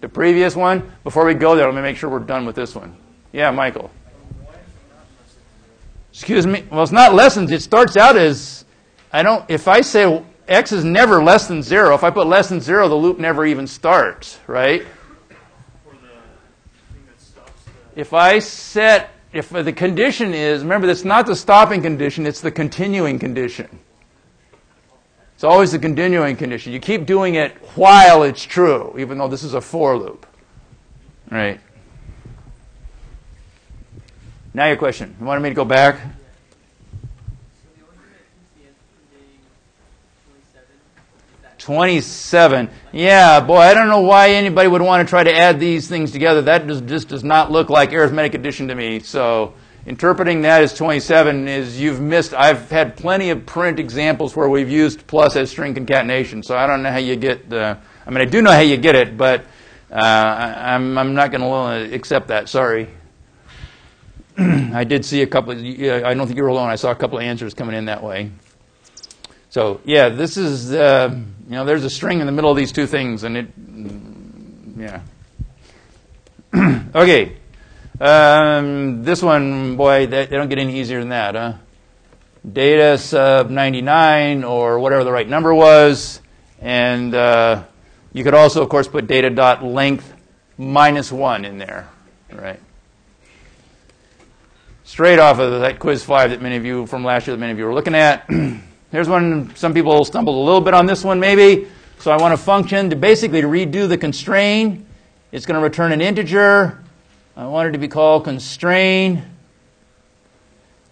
The 0.00 0.08
previous 0.08 0.54
one, 0.54 0.92
before 1.04 1.24
we 1.24 1.34
go 1.34 1.56
there, 1.56 1.66
let 1.66 1.74
me 1.74 1.82
make 1.82 1.96
sure 1.96 2.10
we're 2.10 2.18
done 2.20 2.44
with 2.46 2.54
this 2.54 2.74
one. 2.74 2.96
Yeah, 3.32 3.50
Michael. 3.50 3.90
Excuse 6.12 6.46
me. 6.46 6.64
Well, 6.70 6.82
it's 6.82 6.92
not 6.92 7.12
lessons. 7.12 7.50
It 7.50 7.60
starts 7.60 7.96
out 7.96 8.16
as 8.16 8.64
I 9.12 9.22
don't. 9.22 9.44
If 9.48 9.68
I 9.68 9.82
say 9.82 10.22
x 10.48 10.72
is 10.72 10.84
never 10.84 11.22
less 11.22 11.46
than 11.46 11.62
zero, 11.62 11.94
if 11.94 12.04
I 12.04 12.10
put 12.10 12.26
less 12.26 12.48
than 12.48 12.60
zero, 12.60 12.88
the 12.88 12.94
loop 12.94 13.18
never 13.18 13.44
even 13.44 13.66
starts, 13.66 14.38
right? 14.46 14.82
For 15.84 15.90
the 15.90 15.98
thing 15.98 17.04
that 17.06 17.20
stops 17.20 17.62
the. 17.64 17.70
If 17.96 18.12
I 18.12 18.38
set, 18.40 19.10
if 19.32 19.48
the 19.48 19.72
condition 19.72 20.34
is, 20.34 20.62
remember, 20.62 20.88
it's 20.88 21.04
not 21.04 21.24
the 21.26 21.34
stopping 21.34 21.80
condition; 21.80 22.26
it's 22.26 22.42
the 22.42 22.50
continuing 22.50 23.18
condition. 23.18 23.80
It's 25.34 25.44
always 25.44 25.72
the 25.72 25.78
continuing 25.78 26.36
condition. 26.36 26.72
You 26.74 26.80
keep 26.80 27.06
doing 27.06 27.34
it 27.34 27.52
while 27.74 28.22
it's 28.22 28.42
true, 28.42 28.94
even 28.98 29.18
though 29.18 29.28
this 29.28 29.42
is 29.42 29.54
a 29.54 29.60
for 29.62 29.96
loop, 29.96 30.26
right? 31.30 31.58
Now 34.52 34.66
your 34.66 34.76
question. 34.76 35.16
You 35.18 35.26
wanted 35.26 35.40
me 35.40 35.48
to 35.50 35.54
go 35.54 35.64
back? 35.64 35.96
So 35.96 36.00
the 37.76 37.82
only 37.82 37.96
thing 37.96 38.08
that 38.12 38.24
keeps 38.34 38.48
the 38.56 38.68
answer 38.68 38.80
from 38.94 39.18
being 39.18 39.40
27 41.66 41.96
is 41.96 42.30
that. 42.30 42.46
27. 42.46 42.70
Yeah, 42.92 43.40
boy, 43.40 43.58
I 43.58 43.74
don't 43.74 43.88
know 43.88 44.02
why 44.02 44.30
anybody 44.30 44.68
would 44.68 44.82
want 44.82 45.06
to 45.06 45.10
try 45.10 45.24
to 45.24 45.36
add 45.36 45.58
these 45.58 45.88
things 45.88 46.12
together. 46.12 46.42
That 46.42 46.66
just, 46.68 46.86
just 46.86 47.08
does 47.08 47.24
not 47.24 47.50
look 47.50 47.70
like 47.70 47.92
arithmetic 47.92 48.34
addition 48.34 48.68
to 48.68 48.76
me. 48.76 49.00
So 49.00 49.52
interpreting 49.84 50.42
that 50.42 50.62
as 50.62 50.74
27 50.74 51.48
is 51.48 51.80
you've 51.80 52.00
missed. 52.00 52.34
I've 52.34 52.70
had 52.70 52.96
plenty 52.96 53.30
of 53.30 53.44
print 53.46 53.80
examples 53.80 54.36
where 54.36 54.48
we've 54.48 54.70
used 54.70 55.08
plus 55.08 55.34
as 55.34 55.50
string 55.50 55.74
concatenation. 55.74 56.44
So 56.44 56.56
I 56.56 56.68
don't 56.68 56.84
know 56.84 56.92
how 56.92 56.98
you 56.98 57.16
get 57.16 57.50
the. 57.50 57.76
I 58.06 58.10
mean, 58.10 58.20
I 58.20 58.26
do 58.26 58.42
know 58.42 58.52
how 58.52 58.60
you 58.60 58.76
get 58.76 58.94
it, 58.94 59.16
but 59.16 59.40
uh, 59.90 59.94
I, 59.96 60.74
I'm, 60.74 60.96
I'm 60.96 61.14
not 61.14 61.32
going 61.32 61.42
to 61.42 61.92
accept 61.92 62.28
that. 62.28 62.48
Sorry. 62.48 62.88
I 64.38 64.84
did 64.84 65.04
see 65.04 65.22
a 65.22 65.26
couple. 65.26 65.50
Of, 65.52 65.58
I 65.58 66.14
don't 66.14 66.28
think 66.28 66.36
you're 66.36 66.46
alone. 66.46 66.70
I 66.70 66.76
saw 66.76 66.92
a 66.92 66.96
couple 66.96 67.18
of 67.18 67.24
answers 67.24 67.54
coming 67.54 67.74
in 67.74 67.86
that 67.86 68.04
way. 68.04 68.30
So 69.50 69.80
yeah, 69.84 70.10
this 70.10 70.36
is 70.36 70.72
uh, 70.72 71.18
you 71.46 71.52
know 71.52 71.64
there's 71.64 71.84
a 71.84 71.90
string 71.90 72.20
in 72.20 72.26
the 72.26 72.32
middle 72.32 72.50
of 72.50 72.56
these 72.56 72.72
two 72.72 72.86
things, 72.86 73.22
and 73.22 73.36
it 73.36 73.48
yeah. 74.76 75.00
okay, 76.94 77.36
um, 78.00 79.02
this 79.02 79.22
one, 79.22 79.76
boy, 79.76 80.06
they, 80.06 80.26
they 80.26 80.36
don't 80.36 80.48
get 80.48 80.58
any 80.58 80.80
easier 80.80 81.00
than 81.00 81.08
that, 81.10 81.34
huh? 81.34 81.54
Data 82.50 82.98
sub 82.98 83.50
99 83.50 84.44
or 84.44 84.78
whatever 84.78 85.02
the 85.02 85.10
right 85.10 85.28
number 85.28 85.54
was, 85.54 86.20
and 86.60 87.14
uh, 87.14 87.64
you 88.12 88.22
could 88.22 88.34
also, 88.34 88.62
of 88.62 88.68
course, 88.68 88.86
put 88.86 89.06
data 89.06 89.30
dot 89.30 89.64
length 89.64 90.12
minus 90.58 91.10
one 91.10 91.44
in 91.44 91.58
there, 91.58 91.88
right? 92.32 92.60
Straight 94.84 95.18
off 95.18 95.38
of 95.38 95.60
that 95.60 95.78
quiz 95.78 96.04
five 96.04 96.30
that 96.30 96.40
many 96.40 96.56
of 96.56 96.64
you 96.64 96.86
from 96.86 97.04
last 97.04 97.26
year 97.26 97.34
that 97.34 97.40
many 97.40 97.52
of 97.52 97.58
you 97.58 97.64
were 97.64 97.74
looking 97.74 97.94
at. 97.94 98.28
Here's 98.92 99.08
one. 99.08 99.54
Some 99.56 99.74
people 99.74 100.04
stumbled 100.04 100.36
a 100.36 100.38
little 100.38 100.60
bit 100.60 100.72
on 100.72 100.86
this 100.86 101.02
one, 101.02 101.18
maybe. 101.18 101.66
So 101.98 102.12
I 102.12 102.16
want 102.18 102.34
a 102.34 102.36
function 102.36 102.90
to 102.90 102.96
basically 102.96 103.42
redo 103.42 103.88
the 103.88 103.98
constrain. 103.98 104.86
It's 105.32 105.44
going 105.44 105.58
to 105.58 105.62
return 105.62 105.90
an 105.90 106.00
integer. 106.00 106.82
I 107.36 107.46
want 107.46 107.68
it 107.68 107.72
to 107.72 107.78
be 107.78 107.88
called 107.88 108.24
constrain. 108.24 109.24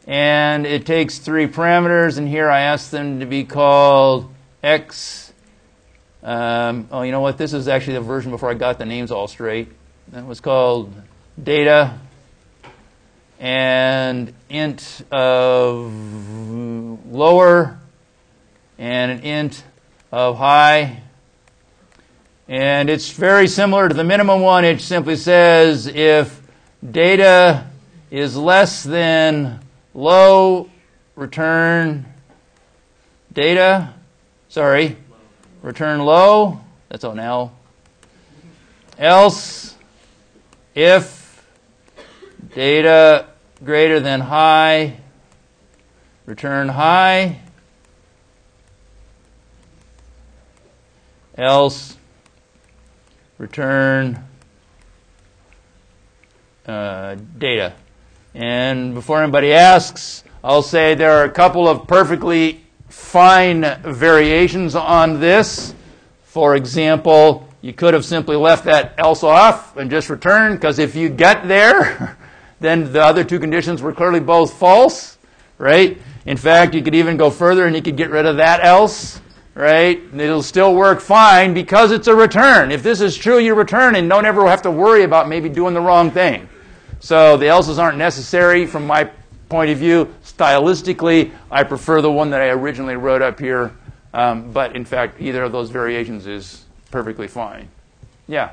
And 0.08 0.66
it 0.66 0.86
takes 0.86 1.18
three 1.18 1.46
parameters, 1.46 2.18
and 2.18 2.28
here 2.28 2.50
I 2.50 2.62
ask 2.62 2.90
them 2.90 3.20
to 3.20 3.26
be 3.26 3.44
called 3.44 4.34
x. 4.62 5.32
Um, 6.22 6.88
oh, 6.90 7.02
you 7.02 7.12
know 7.12 7.20
what? 7.20 7.38
This 7.38 7.52
is 7.52 7.68
actually 7.68 7.94
the 7.94 8.00
version 8.00 8.32
before 8.32 8.50
I 8.50 8.54
got 8.54 8.78
the 8.78 8.86
names 8.86 9.12
all 9.12 9.28
straight. 9.28 9.68
That 10.08 10.26
was 10.26 10.40
called 10.40 10.92
data 11.42 11.98
and 13.38 14.34
int 14.48 15.02
of 15.10 15.92
lower 17.10 17.78
and 18.78 19.12
an 19.12 19.20
int 19.20 19.64
of 20.12 20.38
high. 20.38 21.02
And 22.46 22.90
it's 22.90 23.10
very 23.10 23.48
similar 23.48 23.88
to 23.88 23.94
the 23.94 24.04
minimum 24.04 24.40
one. 24.40 24.64
It 24.64 24.80
simply 24.80 25.16
says 25.16 25.86
if 25.86 26.42
data 26.88 27.66
is 28.10 28.36
less 28.36 28.82
than 28.82 29.60
low, 29.94 30.70
return 31.16 32.06
data. 33.32 33.94
Sorry, 34.48 34.96
return 35.62 36.00
low. 36.00 36.60
That's 36.88 37.04
on 37.04 37.18
L. 37.18 37.56
Else, 38.98 39.74
if 40.74 41.44
data 42.54 43.26
greater 43.64 43.98
than 43.98 44.20
high, 44.20 44.98
return 46.26 46.68
high. 46.68 47.40
Else, 51.36 51.96
return 53.38 54.22
uh, 56.66 57.16
data. 57.38 57.74
And 58.34 58.94
before 58.94 59.22
anybody 59.22 59.52
asks, 59.52 60.24
I'll 60.42 60.62
say 60.62 60.94
there 60.94 61.12
are 61.12 61.24
a 61.24 61.30
couple 61.30 61.66
of 61.68 61.86
perfectly 61.88 62.64
fine 62.88 63.62
variations 63.82 64.74
on 64.74 65.18
this. 65.20 65.74
For 66.22 66.54
example, 66.54 67.48
you 67.62 67.72
could 67.72 67.94
have 67.94 68.04
simply 68.04 68.36
left 68.36 68.64
that 68.66 68.94
else 68.98 69.24
off 69.24 69.76
and 69.76 69.90
just 69.90 70.10
returned, 70.10 70.60
because 70.60 70.78
if 70.78 70.94
you 70.94 71.08
get 71.08 71.48
there, 71.48 72.16
then 72.60 72.92
the 72.92 73.02
other 73.02 73.24
two 73.24 73.40
conditions 73.40 73.82
were 73.82 73.92
clearly 73.92 74.20
both 74.20 74.52
false, 74.54 75.18
right? 75.58 75.98
In 76.26 76.36
fact, 76.36 76.74
you 76.74 76.82
could 76.82 76.94
even 76.94 77.16
go 77.16 77.30
further 77.30 77.66
and 77.66 77.74
you 77.74 77.82
could 77.82 77.96
get 77.96 78.10
rid 78.10 78.26
of 78.26 78.36
that 78.36 78.64
else, 78.64 79.20
right? 79.54 80.02
It'll 80.14 80.42
still 80.42 80.74
work 80.74 81.00
fine 81.00 81.54
because 81.54 81.92
it's 81.92 82.08
a 82.08 82.14
return. 82.14 82.72
If 82.72 82.82
this 82.82 83.00
is 83.00 83.16
true, 83.16 83.38
you 83.38 83.54
return 83.54 83.94
and 83.94 84.08
don't 84.08 84.26
ever 84.26 84.46
have 84.48 84.62
to 84.62 84.70
worry 84.70 85.04
about 85.04 85.28
maybe 85.28 85.48
doing 85.48 85.74
the 85.74 85.80
wrong 85.80 86.10
thing. 86.10 86.48
So 87.00 87.36
the 87.36 87.48
else's 87.48 87.78
aren't 87.78 87.98
necessary 87.98 88.66
from 88.66 88.86
my 88.86 89.10
point 89.48 89.70
of 89.70 89.78
view. 89.78 90.12
Stylistically, 90.24 91.30
I 91.50 91.62
prefer 91.62 92.00
the 92.00 92.10
one 92.10 92.30
that 92.30 92.40
I 92.40 92.48
originally 92.48 92.96
wrote 92.96 93.22
up 93.22 93.38
here. 93.38 93.72
Um, 94.12 94.52
but 94.52 94.74
in 94.76 94.84
fact, 94.84 95.20
either 95.20 95.42
of 95.42 95.52
those 95.52 95.70
variations 95.70 96.26
is 96.26 96.64
perfectly 96.90 97.28
fine. 97.28 97.68
Yeah. 98.26 98.50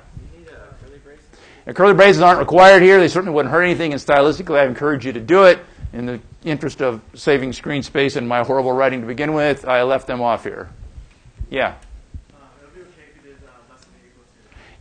Curly 0.83 0.97
brace. 1.03 1.19
And 1.65 1.75
curly 1.75 1.93
braces 1.93 2.21
aren't 2.21 2.39
required 2.39 2.81
here. 2.81 2.99
They 2.99 3.07
certainly 3.07 3.33
wouldn't 3.33 3.51
hurt 3.51 3.63
anything. 3.63 3.93
And 3.93 4.01
stylistically, 4.01 4.59
I 4.59 4.65
encourage 4.65 5.05
you 5.05 5.13
to 5.13 5.19
do 5.19 5.43
it. 5.43 5.59
In 5.93 6.05
the 6.05 6.19
interest 6.43 6.81
of 6.81 7.01
saving 7.15 7.53
screen 7.53 7.83
space 7.83 8.15
and 8.15 8.27
my 8.27 8.43
horrible 8.43 8.71
writing 8.71 9.01
to 9.01 9.07
begin 9.07 9.33
with, 9.33 9.67
I 9.67 9.83
left 9.83 10.07
them 10.07 10.21
off 10.21 10.43
here. 10.43 10.69
Yeah. 11.51 11.75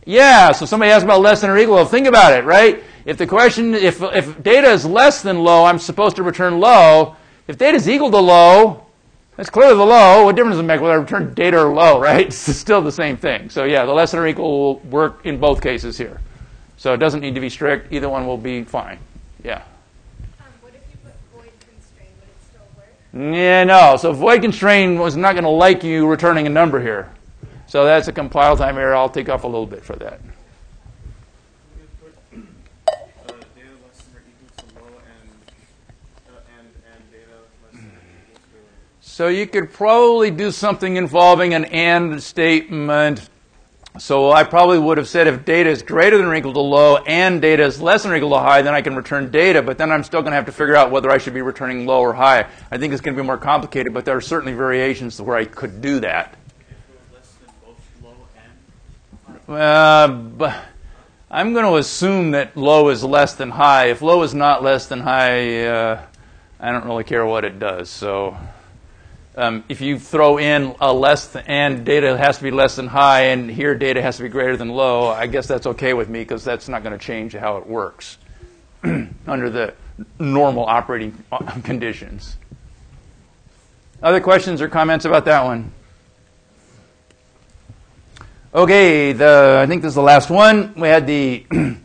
Yeah, 0.03 0.51
so 0.51 0.65
somebody 0.65 0.91
asked 0.91 1.05
about 1.05 1.21
less 1.21 1.41
than 1.41 1.51
or 1.51 1.57
equal. 1.59 1.75
Well, 1.75 1.85
think 1.85 2.07
about 2.07 2.33
it, 2.33 2.43
right? 2.43 2.83
If 3.05 3.17
the 3.17 3.27
question, 3.27 3.75
if, 3.75 4.01
if 4.01 4.41
data 4.41 4.69
is 4.71 4.83
less 4.83 5.21
than 5.21 5.43
low, 5.43 5.65
I'm 5.65 5.77
supposed 5.77 6.15
to 6.15 6.23
return 6.23 6.59
low. 6.59 7.15
If 7.47 7.59
data 7.59 7.77
is 7.77 7.87
equal 7.87 8.09
to 8.09 8.17
low, 8.17 8.85
that's 9.35 9.49
clearly 9.49 9.75
the 9.75 9.85
low. 9.85 10.25
What 10.25 10.35
difference 10.35 10.55
does 10.55 10.61
it 10.61 10.67
make 10.67 10.81
whether 10.81 10.93
I 10.93 10.97
return 10.97 11.33
data 11.33 11.59
or 11.63 11.73
low, 11.73 11.99
right? 12.09 12.27
It's 12.27 12.37
still 12.37 12.81
the 12.81 12.91
same 12.91 13.17
thing. 13.17 13.49
So 13.49 13.65
yeah, 13.65 13.85
the 13.85 13.91
less 13.91 14.11
than 14.11 14.21
or 14.21 14.27
equal 14.27 14.49
will 14.49 14.79
work 14.79 15.25
in 15.25 15.39
both 15.39 15.61
cases 15.61 15.97
here. 15.97 16.19
So 16.77 16.93
it 16.93 16.97
doesn't 16.97 17.19
need 17.19 17.35
to 17.35 17.41
be 17.41 17.49
strict. 17.49 17.93
Either 17.93 18.09
one 18.09 18.25
will 18.25 18.37
be 18.37 18.63
fine. 18.63 18.97
Yeah. 19.43 19.61
Um, 20.39 20.45
Yeah, 23.13 23.65
no. 23.65 23.97
So 23.97 24.13
void 24.13 24.41
constraint 24.41 24.99
was 24.99 25.17
not 25.17 25.33
going 25.33 25.43
to 25.43 25.49
like 25.49 25.83
you 25.83 26.07
returning 26.07 26.47
a 26.47 26.49
number 26.49 26.81
here. 26.81 27.11
So 27.67 27.85
that's 27.85 28.07
a 28.07 28.13
compile 28.13 28.55
time 28.55 28.77
error. 28.77 28.95
I'll 28.95 29.09
take 29.09 29.29
off 29.29 29.43
a 29.43 29.47
little 29.47 29.65
bit 29.65 29.83
for 29.83 29.95
that. 29.97 30.19
So 39.21 39.27
you 39.27 39.45
could 39.45 39.71
probably 39.71 40.31
do 40.31 40.51
something 40.51 40.95
involving 40.95 41.53
an 41.53 41.65
AND 41.65 42.23
statement. 42.23 43.29
So 43.99 44.31
I 44.31 44.45
probably 44.45 44.79
would 44.79 44.97
have 44.97 45.09
said 45.09 45.27
if 45.27 45.43
data 45.43 45.69
is 45.69 45.83
greater 45.83 46.17
than 46.17 46.27
or 46.27 46.35
equal 46.35 46.53
to 46.53 46.61
low 46.61 46.97
and 46.97 47.41
data 47.41 47.63
is 47.63 47.81
less 47.81 48.03
than 48.03 48.13
or 48.13 48.15
equal 48.15 48.29
to 48.29 48.39
high, 48.39 48.61
then 48.61 48.73
I 48.73 48.81
can 48.81 48.95
return 48.95 49.31
data, 49.31 49.61
but 49.61 49.77
then 49.77 49.91
I'm 49.91 50.03
still 50.03 50.21
going 50.21 50.31
to 50.31 50.37
have 50.37 50.45
to 50.45 50.51
figure 50.53 50.75
out 50.75 50.91
whether 50.91 51.11
I 51.11 51.17
should 51.17 51.33
be 51.33 51.41
returning 51.41 51.85
low 51.85 51.99
or 51.99 52.13
high. 52.13 52.47
I 52.71 52.77
think 52.77 52.93
it's 52.93 53.01
going 53.01 53.15
to 53.15 53.21
be 53.21 53.25
more 53.25 53.37
complicated, 53.37 53.93
but 53.93 54.05
there 54.05 54.15
are 54.15 54.21
certainly 54.21 54.53
variations 54.53 55.21
where 55.21 55.35
I 55.35 55.43
could 55.43 55.81
do 55.81 55.99
that. 55.99 56.35
Uh, 59.47 60.61
I'm 61.29 61.51
going 61.51 61.65
to 61.65 61.75
assume 61.75 62.31
that 62.31 62.55
low 62.55 62.87
is 62.89 63.03
less 63.03 63.33
than 63.33 63.49
high. 63.49 63.87
If 63.87 64.01
low 64.01 64.23
is 64.23 64.33
not 64.33 64.63
less 64.63 64.87
than 64.87 65.01
high, 65.01 65.65
uh, 65.65 66.01
I 66.59 66.71
don't 66.71 66.85
really 66.85 67.03
care 67.03 67.25
what 67.25 67.43
it 67.43 67.59
does. 67.59 67.89
So 67.89 68.37
um, 69.35 69.63
if 69.69 69.79
you 69.79 69.97
throw 69.97 70.37
in 70.37 70.75
a 70.81 70.91
less 70.91 71.27
than, 71.27 71.43
and 71.47 71.85
data 71.85 72.17
has 72.17 72.37
to 72.37 72.43
be 72.43 72.51
less 72.51 72.75
than 72.75 72.87
high, 72.87 73.27
and 73.27 73.49
here 73.49 73.75
data 73.75 74.01
has 74.01 74.17
to 74.17 74.23
be 74.23 74.29
greater 74.29 74.57
than 74.57 74.69
low, 74.69 75.07
I 75.07 75.27
guess 75.27 75.47
that's 75.47 75.67
okay 75.67 75.93
with 75.93 76.09
me 76.09 76.19
because 76.19 76.43
that's 76.43 76.67
not 76.67 76.83
going 76.83 76.97
to 76.97 77.03
change 77.03 77.33
how 77.33 77.57
it 77.57 77.65
works 77.65 78.17
under 78.83 79.49
the 79.49 79.73
normal 80.19 80.65
operating 80.65 81.23
conditions. 81.63 82.35
Other 84.03 84.19
questions 84.19 84.61
or 84.61 84.67
comments 84.67 85.05
about 85.05 85.25
that 85.25 85.45
one? 85.45 85.71
Okay, 88.53 89.13
the 89.13 89.59
I 89.63 89.65
think 89.65 89.81
this 89.81 89.89
is 89.89 89.95
the 89.95 90.01
last 90.01 90.29
one. 90.29 90.73
We 90.75 90.89
had 90.89 91.07
the 91.07 91.45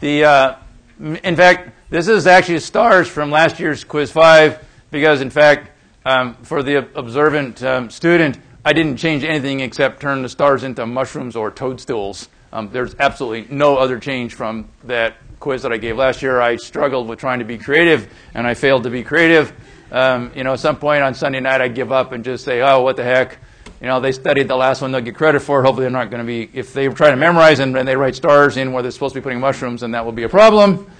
the 0.00 0.24
uh, 0.24 0.56
in 1.00 1.34
fact 1.34 1.70
this 1.88 2.08
is 2.08 2.26
actually 2.26 2.58
stars 2.58 3.08
from 3.08 3.30
last 3.30 3.58
year's 3.58 3.84
quiz 3.84 4.10
five 4.10 4.62
because 4.90 5.22
in 5.22 5.30
fact 5.30 5.70
um, 6.04 6.34
for 6.42 6.62
the 6.62 6.88
observant 6.96 7.62
um, 7.62 7.90
student 7.90 8.38
I 8.66 8.72
didn't 8.72 8.96
change 8.96 9.24
anything 9.24 9.60
except 9.60 10.00
turn 10.00 10.22
the 10.22 10.28
stars 10.30 10.64
into 10.64 10.86
mushrooms 10.86 11.36
or 11.36 11.50
toadstools. 11.50 12.30
Um, 12.50 12.70
there's 12.72 12.94
absolutely 12.98 13.54
no 13.54 13.76
other 13.76 13.98
change 13.98 14.32
from 14.32 14.70
that 14.84 15.16
quiz 15.38 15.60
that 15.62 15.72
I 15.72 15.76
gave 15.76 15.98
last 15.98 16.22
year. 16.22 16.40
I 16.40 16.56
struggled 16.56 17.06
with 17.06 17.18
trying 17.18 17.40
to 17.40 17.44
be 17.44 17.58
creative 17.58 18.10
and 18.32 18.46
I 18.46 18.54
failed 18.54 18.84
to 18.84 18.90
be 18.90 19.02
creative. 19.02 19.52
Um, 19.92 20.32
you 20.34 20.44
know, 20.44 20.54
at 20.54 20.60
some 20.60 20.76
point 20.76 21.02
on 21.02 21.12
Sunday 21.12 21.40
night 21.40 21.60
I 21.60 21.68
give 21.68 21.92
up 21.92 22.12
and 22.12 22.24
just 22.24 22.42
say, 22.42 22.62
oh, 22.62 22.80
what 22.80 22.96
the 22.96 23.04
heck 23.04 23.36
you 23.82 23.88
know, 23.88 24.00
they 24.00 24.12
studied 24.12 24.48
the 24.48 24.56
last 24.56 24.80
one, 24.80 24.92
they'll 24.92 25.02
get 25.02 25.14
credit 25.14 25.40
for 25.40 25.60
it. 25.60 25.64
Hopefully, 25.64 25.84
they're 25.84 25.90
not 25.90 26.08
going 26.08 26.22
to 26.22 26.26
be, 26.26 26.48
if 26.54 26.72
they 26.72 26.88
try 26.88 27.10
to 27.10 27.16
memorize 27.16 27.58
and, 27.58 27.76
and, 27.76 27.86
they 27.86 27.96
write 27.96 28.14
stars 28.14 28.56
in 28.56 28.72
where 28.72 28.82
they're 28.82 28.90
supposed 28.90 29.14
to 29.14 29.20
be 29.20 29.22
putting 29.22 29.40
mushrooms, 29.40 29.82
then 29.82 29.90
that 29.90 30.06
will 30.06 30.12
be 30.12 30.22
a 30.22 30.28
problem. 30.28 30.90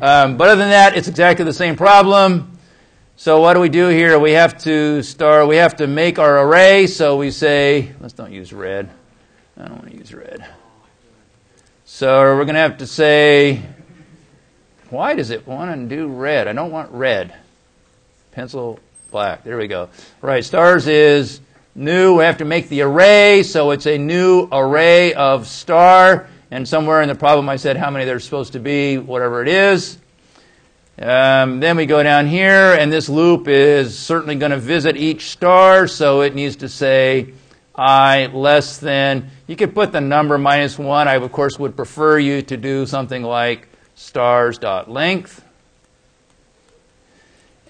Um, 0.00 0.36
but 0.36 0.48
other 0.48 0.56
than 0.56 0.70
that, 0.70 0.96
it's 0.96 1.06
exactly 1.06 1.44
the 1.44 1.52
same 1.52 1.76
problem. 1.76 2.51
So 3.22 3.40
what 3.40 3.54
do 3.54 3.60
we 3.60 3.68
do 3.68 3.86
here? 3.86 4.18
We 4.18 4.32
have 4.32 4.58
to 4.64 5.00
start, 5.04 5.46
we 5.46 5.54
have 5.54 5.76
to 5.76 5.86
make 5.86 6.18
our 6.18 6.44
array. 6.44 6.88
So 6.88 7.18
we 7.18 7.30
say, 7.30 7.92
let's 8.00 8.14
don't 8.14 8.32
use 8.32 8.52
red. 8.52 8.90
I 9.56 9.68
don't 9.68 9.76
want 9.76 9.92
to 9.92 9.96
use 9.96 10.12
red. 10.12 10.44
So 11.84 12.08
we're 12.34 12.44
going 12.44 12.56
to 12.56 12.62
have 12.62 12.78
to 12.78 12.86
say, 12.88 13.62
why 14.90 15.14
does 15.14 15.30
it 15.30 15.46
want 15.46 15.88
to 15.88 15.96
do 15.96 16.08
red? 16.08 16.48
I 16.48 16.52
don't 16.52 16.72
want 16.72 16.90
red. 16.90 17.32
Pencil 18.32 18.80
black. 19.12 19.44
There 19.44 19.56
we 19.56 19.68
go. 19.68 19.88
Right, 20.20 20.44
stars 20.44 20.88
is 20.88 21.40
new, 21.76 22.18
we 22.18 22.24
have 22.24 22.38
to 22.38 22.44
make 22.44 22.70
the 22.70 22.82
array, 22.82 23.44
so 23.44 23.70
it's 23.70 23.86
a 23.86 23.98
new 23.98 24.48
array 24.50 25.14
of 25.14 25.46
star, 25.46 26.28
and 26.50 26.66
somewhere 26.66 27.02
in 27.02 27.08
the 27.08 27.14
problem 27.14 27.48
I 27.48 27.54
said 27.54 27.76
how 27.76 27.88
many 27.88 28.04
there's 28.04 28.24
supposed 28.24 28.54
to 28.54 28.58
be, 28.58 28.98
whatever 28.98 29.42
it 29.42 29.48
is. 29.48 29.98
Um, 30.98 31.60
then 31.60 31.76
we 31.76 31.86
go 31.86 32.02
down 32.02 32.26
here, 32.26 32.74
and 32.74 32.92
this 32.92 33.08
loop 33.08 33.48
is 33.48 33.98
certainly 33.98 34.34
going 34.34 34.52
to 34.52 34.58
visit 34.58 34.96
each 34.96 35.30
star, 35.30 35.88
so 35.88 36.20
it 36.20 36.34
needs 36.34 36.56
to 36.56 36.68
say 36.68 37.32
i 37.74 38.26
less 38.26 38.78
than. 38.78 39.30
You 39.46 39.56
could 39.56 39.74
put 39.74 39.92
the 39.92 40.00
number 40.00 40.36
minus 40.36 40.78
1. 40.78 41.08
I, 41.08 41.14
of 41.14 41.32
course, 41.32 41.58
would 41.58 41.76
prefer 41.76 42.18
you 42.18 42.42
to 42.42 42.56
do 42.56 42.86
something 42.86 43.22
like 43.22 43.68
stars.length. 43.94 45.44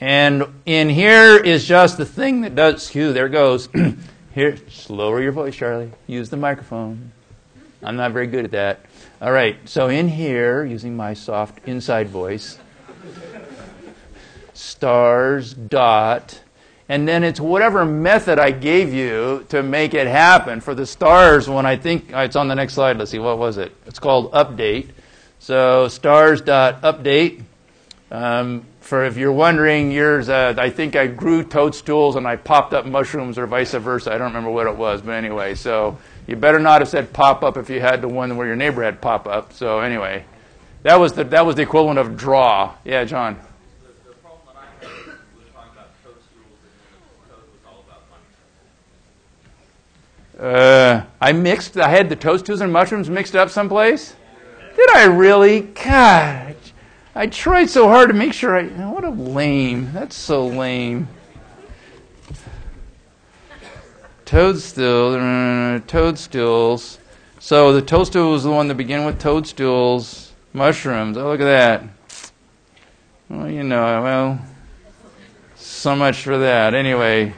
And 0.01 0.45
in 0.67 0.89
here 0.89 1.37
is 1.37 1.65
just 1.65 1.97
the 1.97 2.05
thing 2.05 2.41
that 2.41 2.57
does, 2.57 2.75
excuse, 2.75 3.15
there 3.15 3.27
it 3.27 3.31
goes. 3.31 3.69
here, 4.35 4.59
lower 4.89 5.23
your 5.23 5.31
voice, 5.31 5.55
Charlie. 5.55 5.93
Use 6.09 6.29
the 6.29 6.37
microphone. 6.37 7.13
I'm 7.85 7.97
not 7.97 8.11
very 8.11 8.27
good 8.27 8.45
at 8.45 8.51
that. 8.51 8.81
All 9.21 9.31
right, 9.31 9.57
so 9.69 9.89
in 9.89 10.09
here, 10.09 10.65
using 10.65 10.97
my 10.97 11.15
soft 11.15 11.61
inside 11.69 12.09
voice, 12.09 12.59
stars, 14.53 15.55
dot, 15.55 16.41
and 16.89 17.07
then 17.09 17.25
it's 17.25 17.41
whatever 17.41 17.85
method 17.85 18.39
I 18.39 18.51
gave 18.51 18.93
you 18.93 19.47
to 19.49 19.63
make 19.63 19.95
it 19.95 20.07
happen. 20.07 20.61
For 20.61 20.75
the 20.75 20.87
stars, 20.87 21.49
when 21.49 21.65
I 21.65 21.77
think, 21.77 22.11
it's 22.13 22.37
on 22.37 22.49
the 22.49 22.55
next 22.55 22.75
slide, 22.75 22.99
let's 22.99 23.11
see, 23.11 23.19
what 23.19 23.39
was 23.39 23.59
it? 23.59 23.75
It's 23.87 23.99
called 23.99 24.33
update. 24.33 24.89
So 25.39 25.89
stars 25.89 26.41
dot 26.41 26.83
update. 26.83 27.43
Um, 28.11 28.67
for 28.81 29.05
if 29.05 29.17
you're 29.17 29.33
wondering, 29.33 29.91
yours, 29.91 30.29
uh, 30.29 30.55
I 30.59 30.69
think 30.69 30.97
I 30.97 31.07
grew 31.07 31.45
toadstools 31.45 32.17
and 32.17 32.27
I 32.27 32.37
popped 32.37 32.75
up 32.75 32.85
mushrooms 32.85 33.39
or 33.39 33.47
vice 33.47 33.73
versa. 33.73 34.13
I 34.13 34.19
don't 34.19 34.29
remember 34.29 34.51
what 34.51 34.67
it 34.67 34.77
was, 34.77 35.01
but 35.01 35.13
anyway, 35.13 35.55
so 35.55 35.97
you 36.27 36.37
better 36.37 36.59
not 36.59 36.81
have 36.83 36.89
said 36.89 37.13
pop 37.13 37.43
up 37.43 37.57
if 37.57 37.71
you 37.71 37.81
had 37.81 38.03
the 38.03 38.09
one 38.09 38.37
where 38.37 38.47
your 38.47 38.57
neighbor 38.57 38.83
had 38.83 39.01
pop 39.01 39.27
up. 39.27 39.53
So 39.53 39.81
anyway, 39.81 40.25
that 40.83 40.99
was 40.99 41.13
the, 41.13 41.25
that 41.25 41.47
was 41.47 41.57
the 41.57 41.63
equivalent 41.63 41.99
of 41.99 42.17
draw. 42.17 42.75
Yeah, 42.85 43.05
John. 43.05 43.37
Toadstools. 43.37 44.17
Uh, 50.39 51.05
I 51.21 51.33
mixed, 51.33 51.77
I 51.77 51.89
had 51.89 52.09
the 52.09 52.17
toadstools 52.17 52.61
and 52.61 52.73
mushrooms 52.73 53.09
mixed 53.09 53.37
up 53.37 53.51
someplace? 53.51 54.17
Did 54.77 54.91
I 54.91 55.05
really? 55.05 55.61
God, 55.61 56.57
I 57.15 57.27
tried 57.27 57.69
so 57.69 57.89
hard 57.89 58.09
to 58.09 58.15
make 58.15 58.33
sure 58.33 58.57
I. 58.57 58.65
What 58.65 59.05
a 59.05 59.11
lame. 59.11 59.93
That's 59.93 60.17
so 60.17 60.47
lame. 60.47 61.09
Toadstool, 64.25 65.15
uh, 65.21 65.81
toadstools. 65.87 66.99
So 67.39 67.73
the 67.73 67.83
toadstool 67.83 68.33
was 68.33 68.45
the 68.45 68.51
one 68.51 68.69
that 68.69 68.77
began 68.77 69.05
with 69.05 69.21
toadstools, 69.21 70.32
mushrooms. 70.53 71.17
Oh, 71.17 71.29
look 71.29 71.41
at 71.41 71.45
that. 71.45 71.83
Well, 73.29 73.51
you 73.51 73.63
know, 73.63 74.03
well, 74.03 74.41
so 75.57 75.97
much 75.97 76.23
for 76.23 76.39
that. 76.39 76.75
Anyway, 76.75 77.35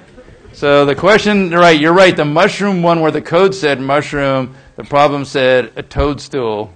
so 0.53 0.85
the 0.85 0.95
question, 0.95 1.51
right, 1.51 1.79
you're 1.79 1.93
right. 1.93 2.17
The 2.17 2.25
mushroom 2.25 2.83
one 2.83 3.01
where 3.01 3.11
the 3.11 3.23
code 3.23 3.55
said 3.55 3.81
mushroom, 3.81 4.55
the 4.77 4.85
problem 4.85 5.25
said 5.25 5.73
a 5.77 5.83
toadstool. 5.83 6.73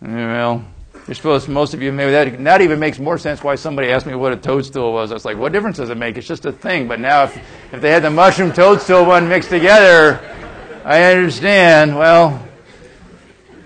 Well, 0.00 0.64
you're 1.06 1.14
supposed, 1.14 1.48
most 1.48 1.74
of 1.74 1.82
you, 1.82 1.92
maybe 1.92 2.12
that, 2.12 2.44
that 2.44 2.60
even 2.60 2.78
makes 2.78 3.00
more 3.00 3.18
sense 3.18 3.42
why 3.42 3.56
somebody 3.56 3.90
asked 3.90 4.06
me 4.06 4.14
what 4.14 4.32
a 4.32 4.36
toadstool 4.36 4.92
was. 4.92 5.10
I 5.10 5.14
was 5.14 5.24
like, 5.24 5.36
what 5.36 5.52
difference 5.52 5.78
does 5.78 5.90
it 5.90 5.96
make? 5.96 6.16
It's 6.16 6.26
just 6.26 6.46
a 6.46 6.52
thing. 6.52 6.86
But 6.86 7.00
now, 7.00 7.24
if, 7.24 7.36
if 7.72 7.80
they 7.80 7.90
had 7.90 8.04
the 8.04 8.10
mushroom 8.10 8.52
toadstool 8.52 9.04
one 9.04 9.28
mixed 9.28 9.50
together, 9.50 10.20
I 10.84 11.02
understand. 11.02 11.98
Well, 11.98 12.46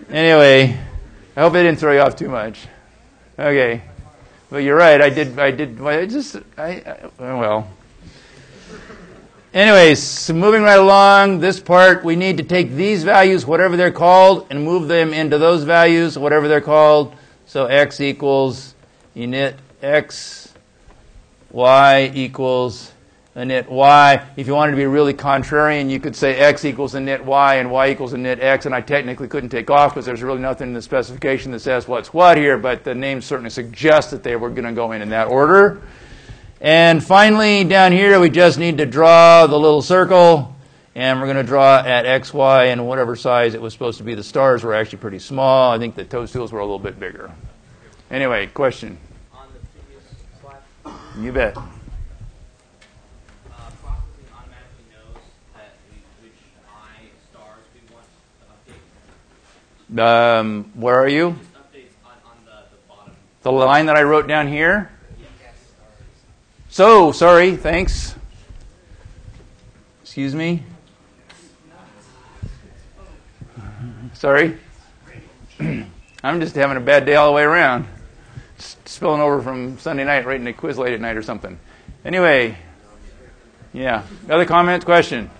anyway, 0.08 0.80
I 1.36 1.40
hope 1.40 1.54
I 1.54 1.62
didn't 1.62 1.80
throw 1.80 1.92
you 1.92 2.00
off 2.00 2.14
too 2.14 2.28
much. 2.28 2.66
Okay. 3.38 3.82
But 4.50 4.58
you're 4.58 4.76
right. 4.76 5.00
I 5.00 5.10
did, 5.10 5.36
I 5.38 5.50
did, 5.50 5.80
I 5.80 6.06
just, 6.06 6.36
I, 6.56 6.82
I 6.86 7.10
well. 7.18 7.68
Anyways, 9.52 10.02
so 10.02 10.32
moving 10.32 10.62
right 10.62 10.78
along, 10.78 11.40
this 11.40 11.60
part, 11.60 12.04
we 12.04 12.16
need 12.16 12.36
to 12.38 12.42
take 12.42 12.72
these 12.72 13.04
values, 13.04 13.46
whatever 13.46 13.76
they're 13.76 13.92
called, 13.92 14.46
and 14.50 14.64
move 14.64 14.88
them 14.88 15.12
into 15.12 15.38
those 15.38 15.64
values, 15.64 16.18
whatever 16.18 16.48
they're 16.48 16.60
called. 16.60 17.14
So 17.46 17.66
x 17.66 18.00
equals 18.00 18.74
init 19.16 19.54
x, 19.82 20.54
y 21.50 22.10
equals 22.14 22.93
init 23.36 23.68
y. 23.68 24.24
If 24.36 24.46
you 24.46 24.54
wanted 24.54 24.72
to 24.72 24.76
be 24.76 24.86
really 24.86 25.12
contrarian, 25.12 25.90
you 25.90 25.98
could 25.98 26.14
say 26.14 26.36
x 26.36 26.64
equals 26.64 26.94
init 26.94 27.24
y 27.24 27.56
and 27.56 27.70
y 27.70 27.90
equals 27.90 28.12
init 28.12 28.40
x, 28.40 28.66
and 28.66 28.74
I 28.74 28.80
technically 28.80 29.26
couldn't 29.26 29.48
take 29.48 29.70
off 29.70 29.92
because 29.92 30.06
there's 30.06 30.22
really 30.22 30.40
nothing 30.40 30.68
in 30.68 30.74
the 30.74 30.82
specification 30.82 31.50
that 31.52 31.60
says 31.60 31.88
what's 31.88 32.14
what 32.14 32.36
here, 32.36 32.56
but 32.56 32.84
the 32.84 32.94
name 32.94 33.20
certainly 33.20 33.50
suggests 33.50 34.10
that 34.12 34.22
they 34.22 34.36
were 34.36 34.50
going 34.50 34.64
to 34.64 34.72
go 34.72 34.92
in 34.92 35.02
in 35.02 35.08
that 35.10 35.28
order. 35.28 35.82
And 36.60 37.02
finally, 37.02 37.64
down 37.64 37.92
here, 37.92 38.18
we 38.20 38.30
just 38.30 38.58
need 38.58 38.78
to 38.78 38.86
draw 38.86 39.46
the 39.46 39.58
little 39.58 39.82
circle, 39.82 40.54
and 40.94 41.20
we're 41.20 41.26
going 41.26 41.36
to 41.36 41.42
draw 41.42 41.78
at 41.80 42.06
x, 42.06 42.32
y, 42.32 42.66
and 42.66 42.86
whatever 42.86 43.16
size 43.16 43.54
it 43.54 43.60
was 43.60 43.72
supposed 43.72 43.98
to 43.98 44.04
be. 44.04 44.14
The 44.14 44.22
stars 44.22 44.62
were 44.62 44.74
actually 44.74 44.98
pretty 44.98 45.18
small. 45.18 45.72
I 45.72 45.78
think 45.78 45.96
the 45.96 46.04
toadstools 46.04 46.52
were 46.52 46.60
a 46.60 46.64
little 46.64 46.78
bit 46.78 47.00
bigger. 47.00 47.32
Anyway, 48.10 48.46
question? 48.46 48.96
On 49.34 49.48
the 49.52 49.58
previous 49.80 50.04
slide, 50.40 51.22
You 51.22 51.32
bet. 51.32 51.56
Um, 59.98 60.70
where 60.74 60.96
are 60.96 61.08
you? 61.08 61.30
Just 61.30 61.54
updates 61.54 61.84
on, 62.04 62.12
on 62.24 62.36
the, 62.44 62.50
the 62.50 62.88
bottom. 62.88 63.12
The 63.42 63.52
line 63.52 63.86
that 63.86 63.96
I 63.96 64.02
wrote 64.02 64.26
down 64.26 64.48
here? 64.48 64.90
So, 66.68 67.12
sorry, 67.12 67.56
thanks. 67.56 68.16
Excuse 70.02 70.34
me? 70.34 70.64
Sorry? 74.14 74.58
I'm 75.60 76.40
just 76.40 76.54
having 76.56 76.76
a 76.76 76.80
bad 76.80 77.04
day 77.04 77.14
all 77.14 77.26
the 77.26 77.32
way 77.32 77.42
around. 77.42 77.86
Spilling 78.56 79.20
over 79.20 79.42
from 79.42 79.78
Sunday 79.78 80.04
night 80.04 80.24
right 80.24 80.40
into 80.40 80.52
quiz 80.52 80.78
late 80.78 80.94
at 80.94 81.00
night 81.00 81.16
or 81.16 81.22
something. 81.22 81.58
Anyway, 82.04 82.56
yeah. 83.72 84.02
Other 84.30 84.46
comments, 84.46 84.84
question? 84.84 85.30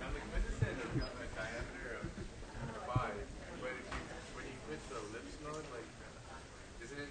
Now, 0.00 0.06
the 0.12 0.20
quiz 0.20 0.58
said 0.60 0.68
a 0.68 0.98
diameter 1.34 1.98
of 2.02 2.94
five, 2.94 3.14
but 3.60 3.70
if 3.70 3.86
you, 3.90 3.96
when 4.34 4.44
you 4.44 4.58
put 4.68 4.78
the 4.88 4.96
ellipse 4.96 5.36
mode, 5.42 5.64
like, 5.72 5.86
isn't 6.84 6.98
it 6.98 7.08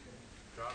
drop 0.56 0.75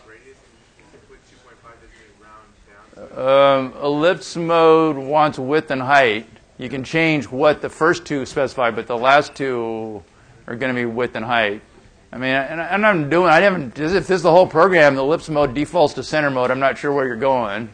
Um, 3.17 3.73
ellipse 3.81 4.35
mode 4.35 4.95
wants 4.95 5.37
width 5.37 5.71
and 5.71 5.81
height. 5.81 6.27
You 6.57 6.69
can 6.69 6.83
change 6.83 7.25
what 7.25 7.61
the 7.61 7.69
first 7.69 8.05
two 8.05 8.25
specify, 8.25 8.71
but 8.71 8.87
the 8.87 8.97
last 8.97 9.35
two 9.35 10.03
are 10.47 10.55
going 10.55 10.73
to 10.73 10.79
be 10.79 10.85
width 10.85 11.15
and 11.15 11.25
height. 11.25 11.61
I 12.13 12.17
mean, 12.17 12.35
and, 12.35 12.85
I'm 12.85 13.09
doing, 13.09 13.29
I 13.29 13.39
haven't, 13.39 13.79
if 13.79 14.07
this 14.07 14.09
is 14.09 14.21
the 14.21 14.31
whole 14.31 14.47
program, 14.47 14.95
the 14.95 15.01
ellipse 15.01 15.29
mode 15.29 15.53
defaults 15.53 15.93
to 15.95 16.03
center 16.03 16.29
mode. 16.29 16.51
I'm 16.51 16.59
not 16.59 16.77
sure 16.77 16.91
where 16.91 17.07
you're 17.07 17.15
going. 17.15 17.69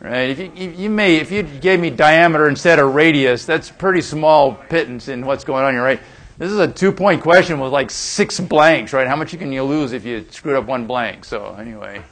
Right? 0.00 0.30
If 0.30 0.38
you, 0.38 0.70
you, 0.70 0.90
may, 0.90 1.16
if 1.16 1.30
you 1.30 1.42
gave 1.42 1.78
me 1.78 1.90
diameter 1.90 2.48
instead 2.48 2.78
of 2.78 2.94
radius, 2.94 3.44
that's 3.44 3.70
pretty 3.70 4.00
small 4.00 4.54
pittance 4.54 5.08
in 5.08 5.26
what's 5.26 5.44
going 5.44 5.64
on 5.64 5.74
here, 5.74 5.82
right? 5.82 6.00
This 6.38 6.50
is 6.50 6.58
a 6.58 6.66
two-point 6.66 7.22
question 7.22 7.60
with 7.60 7.72
like 7.72 7.90
six 7.90 8.40
blanks, 8.40 8.92
right? 8.92 9.06
How 9.06 9.16
much 9.16 9.36
can 9.36 9.52
you 9.52 9.62
lose 9.64 9.92
if 9.92 10.04
you 10.04 10.24
screwed 10.30 10.56
up 10.56 10.64
one 10.64 10.86
blank? 10.86 11.24
So 11.24 11.54
anyway, 11.54 12.02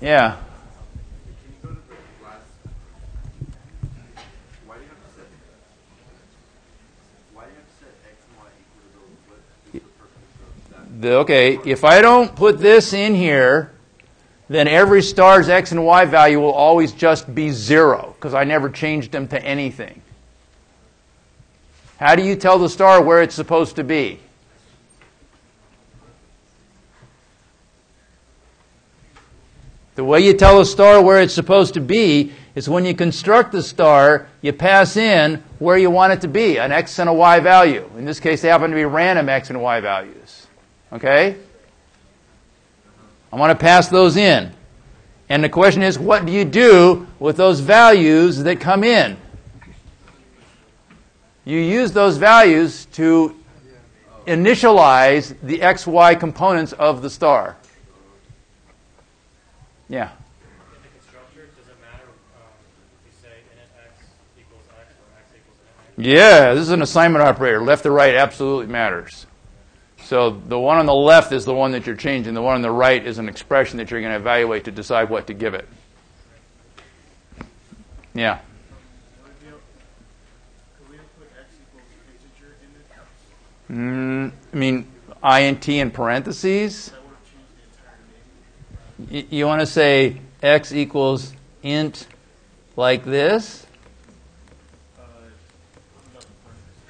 yeah. 0.00 0.36
Okay, 11.04 11.58
if 11.64 11.84
I 11.84 12.00
don't 12.00 12.34
put 12.34 12.58
this 12.60 12.92
in 12.92 13.14
here, 13.14 13.72
then 14.48 14.68
every 14.68 15.02
star's 15.02 15.48
x 15.48 15.72
and 15.72 15.84
y 15.84 16.04
value 16.04 16.38
will 16.38 16.52
always 16.52 16.92
just 16.92 17.34
be 17.34 17.50
zero 17.50 18.14
because 18.18 18.34
I 18.34 18.44
never 18.44 18.68
changed 18.68 19.10
them 19.10 19.26
to 19.28 19.42
anything. 19.42 20.01
How 22.02 22.16
do 22.16 22.24
you 22.24 22.34
tell 22.34 22.58
the 22.58 22.68
star 22.68 23.00
where 23.00 23.22
it's 23.22 23.36
supposed 23.36 23.76
to 23.76 23.84
be? 23.84 24.18
The 29.94 30.02
way 30.02 30.18
you 30.18 30.34
tell 30.34 30.60
a 30.60 30.66
star 30.66 31.00
where 31.00 31.22
it's 31.22 31.32
supposed 31.32 31.74
to 31.74 31.80
be 31.80 32.32
is 32.56 32.68
when 32.68 32.84
you 32.84 32.92
construct 32.92 33.52
the 33.52 33.62
star, 33.62 34.26
you 34.40 34.52
pass 34.52 34.96
in 34.96 35.44
where 35.60 35.78
you 35.78 35.92
want 35.92 36.12
it 36.12 36.22
to 36.22 36.28
be, 36.28 36.58
an 36.58 36.72
x 36.72 36.98
and 36.98 37.08
a 37.08 37.12
y 37.12 37.38
value. 37.38 37.88
In 37.96 38.04
this 38.04 38.18
case, 38.18 38.42
they 38.42 38.48
happen 38.48 38.70
to 38.70 38.76
be 38.76 38.84
random 38.84 39.28
x 39.28 39.50
and 39.50 39.62
y 39.62 39.78
values. 39.78 40.48
Okay? 40.92 41.36
I 43.32 43.36
want 43.36 43.56
to 43.56 43.64
pass 43.64 43.86
those 43.86 44.16
in. 44.16 44.52
And 45.28 45.44
the 45.44 45.48
question 45.48 45.84
is, 45.84 46.00
what 46.00 46.26
do 46.26 46.32
you 46.32 46.44
do 46.44 47.06
with 47.20 47.36
those 47.36 47.60
values 47.60 48.38
that 48.38 48.58
come 48.58 48.82
in? 48.82 49.16
You 51.44 51.58
use 51.58 51.92
those 51.92 52.16
values 52.18 52.86
to 52.92 53.36
initialize 54.26 55.34
the 55.42 55.58
xy 55.58 56.18
components 56.18 56.72
of 56.74 57.02
the 57.02 57.10
star. 57.10 57.56
Yeah. 59.88 60.10
Yeah, 65.98 66.54
this 66.54 66.62
is 66.62 66.70
an 66.70 66.82
assignment 66.82 67.22
operator. 67.24 67.60
Left 67.62 67.82
to 67.82 67.90
right 67.90 68.14
absolutely 68.14 68.66
matters. 68.66 69.26
So 70.04 70.30
the 70.30 70.58
one 70.58 70.78
on 70.78 70.86
the 70.86 70.94
left 70.94 71.32
is 71.32 71.44
the 71.44 71.54
one 71.54 71.72
that 71.72 71.86
you're 71.86 71.96
changing. 71.96 72.34
The 72.34 72.42
one 72.42 72.54
on 72.54 72.62
the 72.62 72.70
right 72.70 73.06
is 73.06 73.18
an 73.18 73.28
expression 73.28 73.76
that 73.78 73.90
you're 73.90 74.00
going 74.00 74.12
to 74.12 74.18
evaluate 74.18 74.64
to 74.64 74.70
decide 74.70 75.10
what 75.10 75.26
to 75.26 75.34
give 75.34 75.54
it. 75.54 75.68
Yeah. 78.14 78.38
Could 80.78 80.90
we 80.90 80.96
have 80.96 81.18
put 81.18 81.28
x 81.38 81.48
equals 81.62 81.84
integer 82.08 82.56
in 82.62 82.70
it? 82.80 82.86
Mm, 83.72 84.32
I 84.52 84.56
mean, 84.56 84.86
int 85.24 85.68
in 85.68 85.90
parentheses. 85.90 86.92
Y- 89.10 89.26
you 89.30 89.46
want 89.46 89.60
to 89.60 89.66
say 89.66 90.20
x 90.42 90.72
equals 90.72 91.32
int 91.62 92.06
like 92.76 93.04
this? 93.04 93.66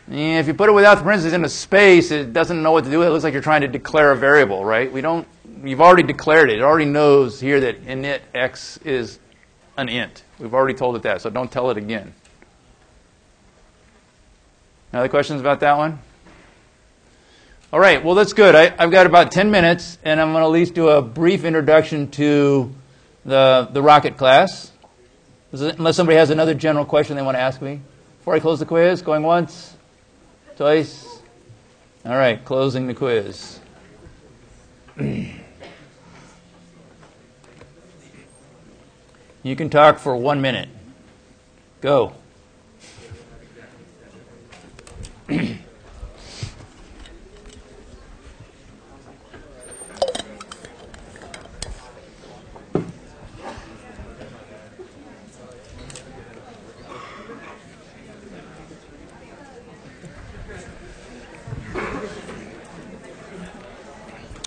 Yeah, 0.08 0.40
if 0.40 0.48
you 0.48 0.54
put 0.54 0.68
it 0.68 0.72
without 0.72 0.96
the 0.96 1.04
parentheses 1.04 1.32
in 1.32 1.44
a 1.44 1.48
space, 1.48 2.10
it 2.10 2.32
doesn't 2.32 2.62
know 2.62 2.72
what 2.72 2.84
to 2.84 2.90
do. 2.90 3.02
It 3.02 3.10
looks 3.10 3.24
like 3.24 3.32
you're 3.32 3.42
trying 3.42 3.60
to 3.62 3.68
declare 3.68 4.10
a 4.10 4.16
variable, 4.16 4.64
right? 4.64 4.92
We 4.92 5.00
don't. 5.00 5.26
You've 5.62 5.80
already 5.80 6.02
declared 6.02 6.50
it. 6.50 6.58
It 6.58 6.62
already 6.62 6.84
knows 6.86 7.40
here 7.40 7.60
that 7.60 7.84
init 7.84 8.20
x 8.34 8.78
is 8.78 9.20
an 9.78 9.88
int. 9.88 10.24
We've 10.40 10.52
already 10.52 10.74
told 10.74 10.96
it 10.96 11.02
that, 11.02 11.22
so 11.22 11.30
don't 11.30 11.50
tell 11.50 11.70
it 11.70 11.76
again. 11.76 12.12
Other 14.92 15.08
questions 15.08 15.40
about 15.40 15.60
that 15.60 15.76
one? 15.78 16.00
All 17.72 17.80
right. 17.80 18.04
Well, 18.04 18.14
that's 18.14 18.34
good. 18.34 18.54
I, 18.54 18.74
I've 18.78 18.90
got 18.90 19.06
about 19.06 19.32
10 19.32 19.50
minutes, 19.50 19.96
and 20.04 20.20
I'm 20.20 20.32
going 20.32 20.42
to 20.42 20.46
at 20.46 20.52
least 20.52 20.74
do 20.74 20.90
a 20.90 21.00
brief 21.00 21.42
introduction 21.44 22.10
to 22.12 22.70
the 23.24 23.66
the 23.72 23.80
rocket 23.80 24.18
class. 24.18 24.70
Unless 25.52 25.96
somebody 25.96 26.18
has 26.18 26.28
another 26.28 26.52
general 26.52 26.84
question 26.84 27.16
they 27.16 27.22
want 27.22 27.36
to 27.36 27.40
ask 27.40 27.62
me 27.62 27.80
before 28.18 28.34
I 28.34 28.40
close 28.40 28.58
the 28.58 28.66
quiz. 28.66 29.00
Going 29.00 29.22
once. 29.22 29.74
Twice. 30.56 31.22
All 32.04 32.16
right, 32.16 32.44
closing 32.44 32.88
the 32.88 32.94
quiz. 32.94 33.58
You 39.44 39.56
can 39.56 39.70
talk 39.70 39.98
for 39.98 40.14
one 40.14 40.42
minute. 40.42 40.68
Go. 41.80 42.12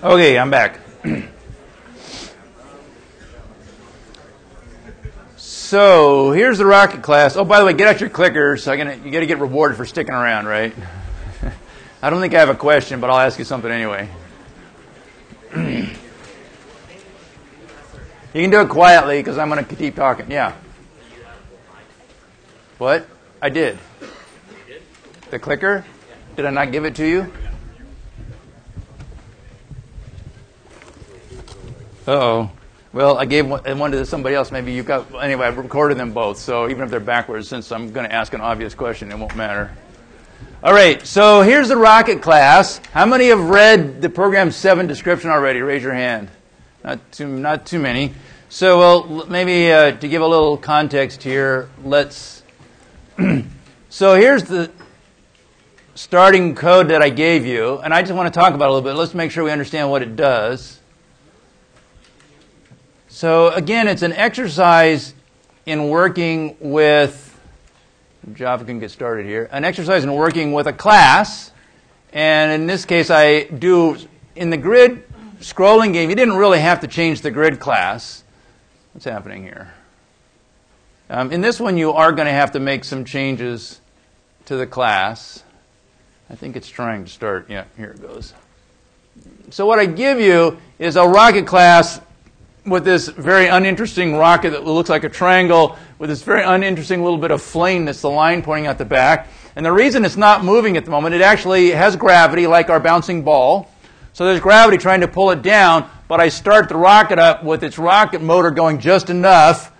Okay, 0.05 0.37
I'm 0.37 0.51
back. 0.51 0.79
so 5.35 6.31
here's 6.31 6.59
the 6.59 6.65
rocket 6.67 7.01
class. 7.01 7.35
Oh, 7.35 7.43
by 7.43 7.57
the 7.57 7.65
way, 7.65 7.73
get 7.73 7.87
out 7.87 7.99
your 7.99 8.11
clickers. 8.11 8.71
I'm 8.71 8.77
gonna, 8.77 8.97
you 9.03 9.09
got 9.09 9.21
to 9.21 9.25
get 9.25 9.39
rewarded 9.39 9.77
for 9.77 9.83
sticking 9.83 10.13
around, 10.13 10.45
right? 10.45 10.75
I 12.03 12.11
don't 12.11 12.21
think 12.21 12.35
I 12.35 12.39
have 12.39 12.49
a 12.49 12.55
question, 12.55 12.99
but 12.99 13.09
I'll 13.09 13.17
ask 13.17 13.39
you 13.39 13.45
something 13.45 13.71
anyway. 13.71 14.07
you 15.55 15.87
can 18.31 18.51
do 18.51 18.61
it 18.61 18.69
quietly 18.69 19.17
because 19.17 19.39
I'm 19.39 19.49
going 19.49 19.65
to 19.65 19.75
keep 19.75 19.95
talking. 19.95 20.29
Yeah. 20.29 20.53
What? 22.77 23.07
I 23.41 23.49
did. 23.49 23.79
The 25.31 25.39
clicker? 25.39 25.83
Did 26.35 26.45
I 26.45 26.51
not 26.51 26.71
give 26.71 26.85
it 26.85 26.93
to 26.97 27.07
you? 27.07 27.33
Uh-oh. 32.07 32.51
Well, 32.93 33.17
I 33.17 33.25
gave 33.25 33.47
one, 33.47 33.77
one 33.79 33.91
to 33.91 34.05
somebody 34.05 34.35
else. 34.35 34.51
Maybe 34.51 34.71
you 34.71 34.83
got. 34.83 35.13
Anyway, 35.21 35.45
I 35.45 35.49
recorded 35.49 35.97
them 35.97 36.13
both. 36.13 36.37
So 36.37 36.69
even 36.69 36.83
if 36.83 36.89
they're 36.89 36.99
backwards, 36.99 37.47
since 37.47 37.71
I'm 37.71 37.91
going 37.91 38.07
to 38.07 38.13
ask 38.13 38.33
an 38.33 38.41
obvious 38.41 38.73
question, 38.73 39.11
it 39.11 39.17
won't 39.17 39.35
matter. 39.35 39.75
All 40.63 40.71
right. 40.71 41.05
So 41.05 41.41
here's 41.41 41.67
the 41.67 41.77
rocket 41.77 42.21
class. 42.21 42.79
How 42.93 43.05
many 43.05 43.27
have 43.27 43.49
read 43.49 44.01
the 44.01 44.09
program 44.09 44.51
seven 44.51 44.87
description 44.87 45.29
already? 45.29 45.61
Raise 45.61 45.83
your 45.83 45.93
hand. 45.93 46.29
Not 46.83 47.11
too. 47.11 47.27
Not 47.27 47.65
too 47.65 47.79
many. 47.79 48.13
So 48.49 48.79
well, 48.79 49.25
maybe 49.27 49.71
uh, 49.71 49.97
to 49.97 50.07
give 50.07 50.21
a 50.21 50.27
little 50.27 50.55
context 50.55 51.23
here, 51.23 51.69
let's. 51.83 52.43
so 53.89 54.15
here's 54.15 54.43
the 54.43 54.71
starting 55.95 56.55
code 56.55 56.89
that 56.89 57.01
I 57.01 57.09
gave 57.09 57.45
you, 57.45 57.79
and 57.79 57.93
I 57.93 58.01
just 58.03 58.13
want 58.13 58.33
to 58.33 58.39
talk 58.39 58.53
about 58.53 58.69
a 58.69 58.73
little 58.73 58.89
bit. 58.89 58.97
Let's 58.97 59.13
make 59.13 59.31
sure 59.31 59.43
we 59.43 59.51
understand 59.51 59.89
what 59.89 60.01
it 60.01 60.15
does. 60.15 60.79
So 63.15 63.47
again, 63.51 63.87
it's 63.87 64.01
an 64.01 64.11
exercise 64.11 65.13
in 65.65 65.87
working 65.87 66.57
with 66.59 67.39
Java 68.33 68.65
can 68.65 68.79
get 68.79 68.91
started 68.91 69.25
here. 69.25 69.47
An 69.53 69.63
exercise 69.63 70.03
in 70.03 70.13
working 70.13 70.51
with 70.51 70.67
a 70.67 70.73
class, 70.73 71.53
And 72.11 72.51
in 72.51 72.67
this 72.67 72.83
case, 72.83 73.09
I 73.09 73.43
do, 73.43 73.95
in 74.35 74.49
the 74.49 74.57
grid 74.57 75.05
scrolling 75.39 75.93
game, 75.93 76.09
you 76.09 76.15
didn't 76.17 76.35
really 76.35 76.59
have 76.59 76.81
to 76.81 76.87
change 76.87 77.21
the 77.21 77.31
grid 77.31 77.57
class. 77.57 78.25
What's 78.91 79.05
happening 79.05 79.43
here? 79.43 79.73
Um, 81.09 81.31
in 81.31 81.39
this 81.39 81.57
one, 81.57 81.77
you 81.77 81.93
are 81.93 82.11
going 82.11 82.25
to 82.25 82.33
have 82.33 82.51
to 82.51 82.59
make 82.59 82.83
some 82.83 83.05
changes 83.05 83.79
to 84.47 84.57
the 84.57 84.67
class. 84.67 85.41
I 86.29 86.35
think 86.35 86.57
it's 86.57 86.67
trying 86.67 87.05
to 87.05 87.09
start. 87.09 87.49
Yeah, 87.49 87.63
here 87.77 87.91
it 87.91 88.01
goes. 88.01 88.33
So 89.51 89.65
what 89.65 89.79
I 89.79 89.85
give 89.85 90.19
you 90.19 90.57
is 90.79 90.97
a 90.97 91.07
rocket 91.07 91.47
class 91.47 92.01
with 92.65 92.83
this 92.83 93.07
very 93.07 93.47
uninteresting 93.47 94.15
rocket 94.15 94.49
that 94.51 94.65
looks 94.65 94.89
like 94.89 95.03
a 95.03 95.09
triangle 95.09 95.77
with 95.99 96.09
this 96.09 96.23
very 96.23 96.43
uninteresting 96.43 97.03
little 97.03 97.19
bit 97.19 97.31
of 97.31 97.41
flame 97.41 97.85
that's 97.85 98.01
the 98.01 98.09
line 98.09 98.41
pointing 98.41 98.67
out 98.67 98.77
the 98.77 98.85
back. 98.85 99.27
And 99.55 99.65
the 99.65 99.71
reason 99.71 100.03
it's 100.03 100.17
not 100.17 100.43
moving 100.43 100.75
at 100.75 100.83
the 100.83 100.91
moment, 100.91 101.15
it 101.15 101.21
actually 101.21 101.71
has 101.71 101.95
gravity 101.95 102.47
like 102.47 102.69
our 102.69 102.79
bouncing 102.79 103.23
ball. 103.23 103.71
So 104.13 104.25
there's 104.25 104.39
gravity 104.39 104.77
trying 104.77 105.01
to 105.01 105.07
pull 105.07 105.31
it 105.31 105.41
down, 105.41 105.89
but 106.07 106.19
I 106.19 106.29
start 106.29 106.69
the 106.69 106.77
rocket 106.77 107.19
up 107.19 107.43
with 107.43 107.63
its 107.63 107.77
rocket 107.77 108.21
motor 108.21 108.49
going 108.49 108.79
just 108.79 109.09
enough 109.09 109.71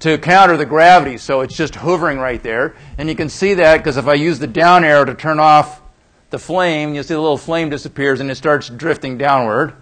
to 0.00 0.16
counter 0.18 0.56
the 0.56 0.66
gravity. 0.66 1.18
So 1.18 1.40
it's 1.40 1.56
just 1.56 1.74
hovering 1.74 2.18
right 2.18 2.42
there. 2.42 2.76
And 2.98 3.08
you 3.08 3.16
can 3.16 3.28
see 3.28 3.54
that 3.54 3.78
because 3.78 3.96
if 3.96 4.06
I 4.06 4.14
use 4.14 4.38
the 4.38 4.46
down 4.46 4.84
arrow 4.84 5.04
to 5.04 5.14
turn 5.14 5.40
off 5.40 5.82
the 6.30 6.38
flame, 6.38 6.94
you'll 6.94 7.04
see 7.04 7.14
the 7.14 7.20
little 7.20 7.38
flame 7.38 7.68
disappears 7.68 8.20
and 8.20 8.30
it 8.30 8.36
starts 8.36 8.68
drifting 8.68 9.18
downward. 9.18 9.74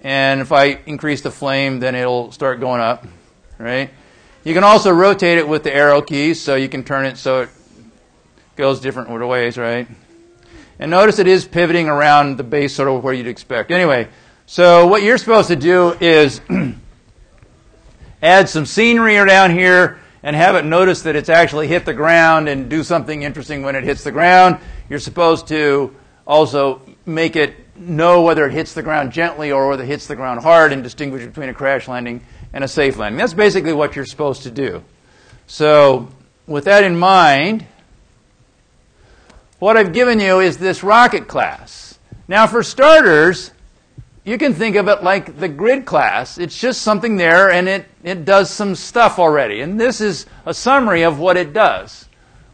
And 0.00 0.40
if 0.40 0.52
I 0.52 0.80
increase 0.86 1.22
the 1.22 1.30
flame, 1.30 1.80
then 1.80 1.94
it'll 1.94 2.30
start 2.30 2.60
going 2.60 2.80
up, 2.80 3.04
right? 3.58 3.90
You 4.44 4.54
can 4.54 4.64
also 4.64 4.92
rotate 4.92 5.38
it 5.38 5.48
with 5.48 5.64
the 5.64 5.74
arrow 5.74 6.00
keys, 6.00 6.40
so 6.40 6.54
you 6.54 6.68
can 6.68 6.84
turn 6.84 7.04
it 7.04 7.18
so 7.18 7.42
it 7.42 7.48
goes 8.56 8.80
different 8.80 9.10
ways, 9.10 9.58
right? 9.58 9.88
And 10.78 10.90
notice 10.90 11.18
it 11.18 11.26
is 11.26 11.46
pivoting 11.46 11.88
around 11.88 12.36
the 12.36 12.44
base 12.44 12.74
sort 12.74 12.88
of 12.88 13.02
where 13.02 13.12
you'd 13.12 13.26
expect. 13.26 13.72
Anyway, 13.72 14.08
so 14.46 14.86
what 14.86 15.02
you're 15.02 15.18
supposed 15.18 15.48
to 15.48 15.56
do 15.56 15.96
is 16.00 16.40
add 18.22 18.48
some 18.48 18.64
scenery 18.64 19.14
down 19.26 19.50
here 19.50 19.98
and 20.22 20.36
have 20.36 20.54
it 20.54 20.64
notice 20.64 21.02
that 21.02 21.16
it's 21.16 21.28
actually 21.28 21.66
hit 21.66 21.84
the 21.84 21.94
ground 21.94 22.48
and 22.48 22.68
do 22.68 22.84
something 22.84 23.22
interesting 23.22 23.62
when 23.62 23.74
it 23.74 23.84
hits 23.84 24.04
the 24.04 24.12
ground. 24.12 24.58
You're 24.88 24.98
supposed 25.00 25.48
to 25.48 25.94
also 26.26 26.80
make 27.06 27.34
it 27.34 27.54
know 27.78 28.22
whether 28.22 28.46
it 28.46 28.52
hits 28.52 28.74
the 28.74 28.82
ground 28.82 29.12
gently 29.12 29.52
or 29.52 29.68
whether 29.68 29.82
it 29.82 29.86
hits 29.86 30.06
the 30.06 30.16
ground 30.16 30.40
hard 30.40 30.72
and 30.72 30.82
distinguish 30.82 31.24
between 31.24 31.48
a 31.48 31.54
crash 31.54 31.88
landing 31.88 32.22
and 32.52 32.64
a 32.64 32.68
safe 32.68 32.96
landing. 32.96 33.18
That's 33.18 33.34
basically 33.34 33.72
what 33.72 33.96
you're 33.96 34.06
supposed 34.06 34.42
to 34.44 34.50
do. 34.50 34.82
So, 35.46 36.08
with 36.46 36.64
that 36.64 36.84
in 36.84 36.98
mind, 36.98 37.66
what 39.58 39.76
I've 39.76 39.92
given 39.92 40.20
you 40.20 40.40
is 40.40 40.58
this 40.58 40.82
rocket 40.82 41.28
class. 41.28 41.98
Now, 42.28 42.46
for 42.46 42.62
starters, 42.62 43.52
you 44.24 44.36
can 44.38 44.52
think 44.52 44.76
of 44.76 44.88
it 44.88 45.02
like 45.02 45.38
the 45.38 45.48
grid 45.48 45.86
class. 45.86 46.38
It's 46.38 46.58
just 46.58 46.82
something 46.82 47.16
there 47.16 47.50
and 47.50 47.68
it, 47.68 47.86
it 48.02 48.24
does 48.24 48.50
some 48.50 48.74
stuff 48.74 49.18
already. 49.18 49.62
And 49.62 49.80
this 49.80 50.00
is 50.00 50.26
a 50.44 50.52
summary 50.52 51.02
of 51.02 51.18
what 51.18 51.36
it 51.36 51.52
does. 51.52 52.07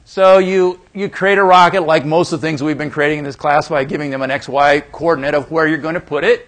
So 0.07 0.37
you, 0.37 0.81
you 0.93 1.09
create 1.09 1.39
a 1.39 1.43
rocket 1.43 1.81
like 1.81 2.05
most 2.05 2.33
of 2.33 2.41
the 2.43 2.47
things 2.47 2.63
we've 2.63 2.77
been 2.77 2.91
creating 2.91 3.21
in 3.21 3.25
this 3.25 3.37
class 3.37 3.71
by 3.71 3.85
giving 3.85 4.11
them 4.11 4.21
an 4.21 4.29
XY 4.29 4.93
coordinate 4.93 5.33
of 5.33 5.51
where 5.51 5.67
you're 5.67 5.79
going 5.79 5.95
to 5.95 6.01
put 6.01 6.25
it. 6.25 6.47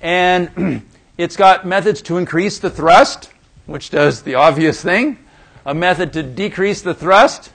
And 0.00 0.82
it's 1.16 1.36
got 1.36 1.64
methods 1.64 2.02
to 2.02 2.18
increase 2.18 2.58
the 2.58 2.68
thrust, 2.68 3.30
which 3.66 3.90
does 3.90 4.22
the 4.22 4.34
obvious 4.34 4.82
thing, 4.82 5.18
a 5.64 5.72
method 5.72 6.12
to 6.14 6.24
decrease 6.24 6.82
the 6.82 6.94
thrust, 6.94 7.52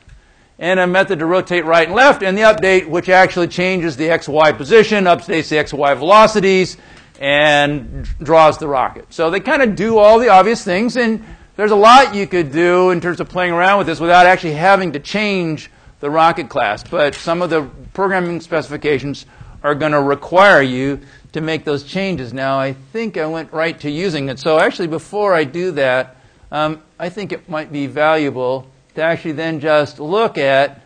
and 0.57 0.79
a 0.79 0.87
method 0.87 1.19
to 1.19 1.25
rotate 1.25 1.65
right 1.65 1.87
and 1.87 1.95
left, 1.95 2.23
and 2.23 2.37
the 2.37 2.43
update, 2.43 2.87
which 2.87 3.09
actually 3.09 3.49
changes 3.49 3.97
the 3.97 4.07
XY 4.07 4.55
position, 4.55 5.03
updates 5.03 5.49
the 5.49 5.57
XY 5.57 5.97
velocities, 5.97 6.77
and 7.19 8.05
draws 8.19 8.57
the 8.57 8.69
rocket. 8.69 9.13
So 9.13 9.29
they 9.29 9.41
kind 9.41 9.63
of 9.63 9.75
do 9.75 9.97
all 9.97 10.17
the 10.17 10.29
obvious 10.29 10.63
things, 10.63 10.95
and 10.95 11.25
there's 11.55 11.71
a 11.71 11.75
lot 11.75 12.15
you 12.15 12.25
could 12.27 12.51
do 12.51 12.89
in 12.89 12.99
terms 12.99 13.19
of 13.19 13.29
playing 13.29 13.53
around 13.53 13.77
with 13.77 13.87
this 13.87 13.99
without 13.99 14.25
actually 14.25 14.53
having 14.53 14.91
to 14.93 14.99
change 14.99 15.69
the 15.99 16.09
rocket 16.09 16.49
class. 16.49 16.83
But 16.83 17.15
some 17.15 17.41
of 17.41 17.49
the 17.49 17.69
programming 17.93 18.41
specifications 18.41 19.25
are 19.63 19.75
going 19.75 19.91
to 19.91 20.01
require 20.01 20.61
you 20.61 20.99
to 21.31 21.41
make 21.41 21.63
those 21.63 21.83
changes. 21.83 22.33
Now, 22.33 22.59
I 22.59 22.73
think 22.73 23.17
I 23.17 23.25
went 23.25 23.51
right 23.53 23.79
to 23.79 23.89
using 23.89 24.29
it. 24.29 24.39
So 24.39 24.59
actually, 24.59 24.87
before 24.87 25.33
I 25.33 25.43
do 25.43 25.71
that, 25.71 26.17
um, 26.51 26.81
I 26.99 27.09
think 27.09 27.31
it 27.31 27.47
might 27.49 27.71
be 27.71 27.87
valuable 27.87 28.67
to 28.95 29.01
actually 29.01 29.31
then 29.33 29.59
just 29.59 29.99
look 29.99 30.37
at 30.37 30.81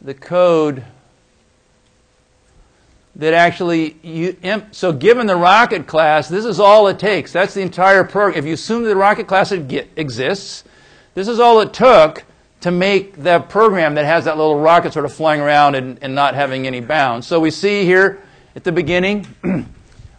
the 0.00 0.14
code 0.14 0.84
that 3.16 3.32
actually 3.32 3.96
you 4.02 4.36
so 4.70 4.92
given 4.92 5.26
the 5.26 5.36
rocket 5.36 5.86
class 5.86 6.28
this 6.28 6.44
is 6.44 6.60
all 6.60 6.86
it 6.88 6.98
takes. 6.98 7.32
That's 7.32 7.54
the 7.54 7.62
entire 7.62 8.04
program. 8.04 8.38
If 8.38 8.46
you 8.46 8.54
assume 8.54 8.82
that 8.82 8.90
the 8.90 8.96
rocket 8.96 9.26
class 9.26 9.52
exists 9.52 10.64
this 11.14 11.28
is 11.28 11.40
all 11.40 11.60
it 11.60 11.72
took 11.72 12.24
to 12.60 12.70
make 12.70 13.22
the 13.22 13.40
program 13.40 13.94
that 13.94 14.04
has 14.04 14.26
that 14.26 14.36
little 14.36 14.58
rocket 14.58 14.92
sort 14.92 15.06
of 15.06 15.12
flying 15.12 15.40
around 15.40 15.74
and, 15.74 15.98
and 16.02 16.14
not 16.14 16.34
having 16.34 16.66
any 16.66 16.80
bounds. 16.80 17.26
So 17.26 17.40
we 17.40 17.50
see 17.50 17.84
here 17.84 18.22
at 18.54 18.64
the 18.64 18.72
beginning 18.72 19.26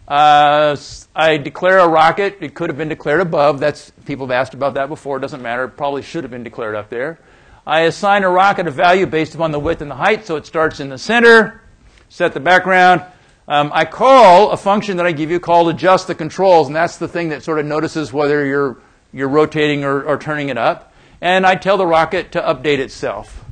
uh, 0.08 0.76
i 1.14 1.36
declare 1.36 1.78
a 1.78 1.88
rocket. 1.88 2.38
It 2.40 2.54
could 2.54 2.68
have 2.68 2.76
been 2.76 2.88
declared 2.88 3.20
above. 3.20 3.60
That's 3.60 3.90
people 4.06 4.26
have 4.26 4.32
asked 4.32 4.54
about 4.54 4.74
that 4.74 4.88
before. 4.88 5.18
It 5.18 5.20
doesn't 5.20 5.42
matter. 5.42 5.64
It 5.64 5.76
probably 5.76 6.02
should 6.02 6.24
have 6.24 6.32
been 6.32 6.44
declared 6.44 6.74
up 6.74 6.90
there. 6.90 7.20
I 7.64 7.80
assign 7.82 8.24
a 8.24 8.30
rocket 8.30 8.66
a 8.66 8.72
value 8.72 9.06
based 9.06 9.36
upon 9.36 9.52
the 9.52 9.60
width 9.60 9.82
and 9.82 9.90
the 9.90 9.96
height 9.96 10.26
so 10.26 10.34
it 10.34 10.46
starts 10.46 10.80
in 10.80 10.88
the 10.88 10.98
center 10.98 11.60
set 12.08 12.34
the 12.34 12.40
background. 12.40 13.02
Um, 13.46 13.70
I 13.74 13.84
call 13.86 14.50
a 14.50 14.56
function 14.56 14.98
that 14.98 15.06
I 15.06 15.12
give 15.12 15.30
you 15.30 15.40
called 15.40 15.68
adjust 15.70 16.06
the 16.06 16.14
controls, 16.14 16.66
and 16.66 16.76
that's 16.76 16.98
the 16.98 17.08
thing 17.08 17.30
that 17.30 17.42
sort 17.42 17.58
of 17.58 17.66
notices 17.66 18.12
whether 18.12 18.44
you're, 18.44 18.76
you're 19.12 19.28
rotating 19.28 19.84
or, 19.84 20.02
or 20.02 20.18
turning 20.18 20.50
it 20.50 20.58
up. 20.58 20.92
And 21.20 21.46
I 21.46 21.54
tell 21.54 21.78
the 21.78 21.86
rocket 21.86 22.32
to 22.32 22.42
update 22.42 22.78
itself. 22.78 23.44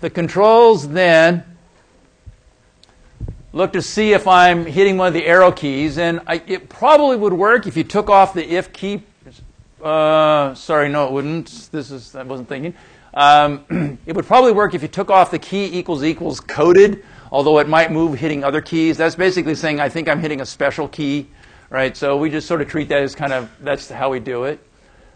The 0.00 0.10
controls 0.10 0.88
then 0.88 1.44
look 3.52 3.72
to 3.74 3.82
see 3.82 4.12
if 4.12 4.26
I'm 4.26 4.66
hitting 4.66 4.96
one 4.96 5.08
of 5.08 5.14
the 5.14 5.24
arrow 5.24 5.52
keys, 5.52 5.96
and 5.96 6.20
I, 6.26 6.42
it 6.46 6.68
probably 6.68 7.16
would 7.16 7.32
work 7.32 7.66
if 7.68 7.76
you 7.76 7.84
took 7.84 8.10
off 8.10 8.34
the 8.34 8.44
if 8.44 8.72
key. 8.72 9.04
Uh, 9.82 10.54
sorry, 10.54 10.88
no, 10.88 11.06
it 11.06 11.12
wouldn't. 11.12 11.68
This 11.70 11.90
is 11.90 12.16
I 12.16 12.24
wasn't 12.24 12.48
thinking. 12.48 12.74
Um, 13.14 13.98
it 14.06 14.16
would 14.16 14.26
probably 14.26 14.52
work 14.52 14.74
if 14.74 14.82
you 14.82 14.88
took 14.88 15.08
off 15.08 15.30
the 15.30 15.38
key 15.38 15.78
equals 15.78 16.02
equals 16.02 16.40
coded 16.40 17.04
although 17.34 17.58
it 17.58 17.68
might 17.68 17.90
move 17.90 18.16
hitting 18.16 18.44
other 18.44 18.60
keys. 18.60 18.96
That's 18.96 19.16
basically 19.16 19.56
saying, 19.56 19.80
I 19.80 19.88
think 19.88 20.08
I'm 20.08 20.20
hitting 20.20 20.40
a 20.40 20.46
special 20.46 20.86
key, 20.86 21.26
right? 21.68 21.96
So 21.96 22.16
we 22.16 22.30
just 22.30 22.46
sort 22.46 22.62
of 22.62 22.68
treat 22.68 22.90
that 22.90 23.02
as 23.02 23.16
kind 23.16 23.32
of, 23.32 23.50
that's 23.58 23.90
how 23.90 24.10
we 24.10 24.20
do 24.20 24.44
it. 24.44 24.64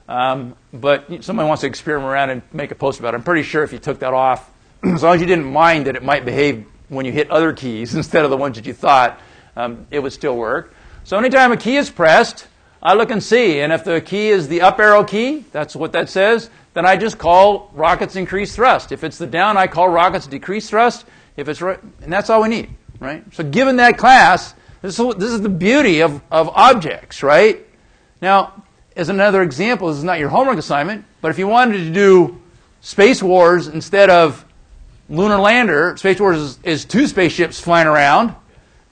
Um, 0.08 0.56
but 0.72 1.22
someone 1.22 1.46
wants 1.46 1.60
to 1.60 1.68
experiment 1.68 2.10
around 2.10 2.30
and 2.30 2.42
make 2.52 2.72
a 2.72 2.74
post 2.74 2.98
about 2.98 3.14
it. 3.14 3.18
I'm 3.18 3.22
pretty 3.22 3.44
sure 3.44 3.62
if 3.62 3.72
you 3.72 3.78
took 3.78 4.00
that 4.00 4.14
off, 4.14 4.50
as 4.82 5.04
long 5.04 5.14
as 5.14 5.20
you 5.20 5.28
didn't 5.28 5.44
mind 5.44 5.86
that 5.86 5.94
it 5.94 6.02
might 6.02 6.24
behave 6.24 6.66
when 6.88 7.06
you 7.06 7.12
hit 7.12 7.30
other 7.30 7.52
keys 7.52 7.94
instead 7.94 8.24
of 8.24 8.32
the 8.32 8.36
ones 8.36 8.56
that 8.56 8.66
you 8.66 8.72
thought, 8.72 9.20
um, 9.54 9.86
it 9.92 10.00
would 10.00 10.12
still 10.12 10.36
work. 10.36 10.74
So 11.04 11.16
anytime 11.18 11.52
a 11.52 11.56
key 11.56 11.76
is 11.76 11.88
pressed, 11.88 12.48
I 12.82 12.94
look 12.94 13.12
and 13.12 13.22
see. 13.22 13.60
And 13.60 13.72
if 13.72 13.84
the 13.84 14.00
key 14.00 14.30
is 14.30 14.48
the 14.48 14.62
up 14.62 14.80
arrow 14.80 15.04
key, 15.04 15.44
that's 15.52 15.76
what 15.76 15.92
that 15.92 16.08
says, 16.08 16.50
then 16.74 16.84
I 16.84 16.96
just 16.96 17.16
call 17.16 17.70
rockets 17.74 18.16
increase 18.16 18.56
thrust. 18.56 18.90
If 18.90 19.04
it's 19.04 19.18
the 19.18 19.26
down, 19.28 19.56
I 19.56 19.68
call 19.68 19.88
rockets 19.88 20.26
decrease 20.26 20.68
thrust. 20.68 21.04
If 21.38 21.48
it's 21.48 21.62
right, 21.62 21.78
and 22.02 22.12
that's 22.12 22.30
all 22.30 22.42
we 22.42 22.48
need, 22.48 22.68
right? 22.98 23.22
So 23.32 23.44
given 23.44 23.76
that 23.76 23.96
class, 23.96 24.54
this 24.82 24.98
is, 24.98 25.14
this 25.14 25.30
is 25.30 25.40
the 25.40 25.48
beauty 25.48 26.00
of, 26.00 26.20
of 26.32 26.48
objects, 26.48 27.22
right? 27.22 27.64
Now, 28.20 28.64
as 28.96 29.08
another 29.08 29.42
example, 29.42 29.86
this 29.86 29.98
is 29.98 30.04
not 30.04 30.18
your 30.18 30.30
homework 30.30 30.58
assignment, 30.58 31.04
but 31.20 31.30
if 31.30 31.38
you 31.38 31.46
wanted 31.46 31.78
to 31.78 31.92
do 31.92 32.42
Space 32.80 33.22
Wars 33.22 33.68
instead 33.68 34.10
of 34.10 34.44
Lunar 35.08 35.38
Lander, 35.38 35.96
Space 35.96 36.18
Wars 36.18 36.38
is, 36.38 36.58
is 36.64 36.84
two 36.84 37.06
spaceships 37.06 37.60
flying 37.60 37.86
around, 37.86 38.34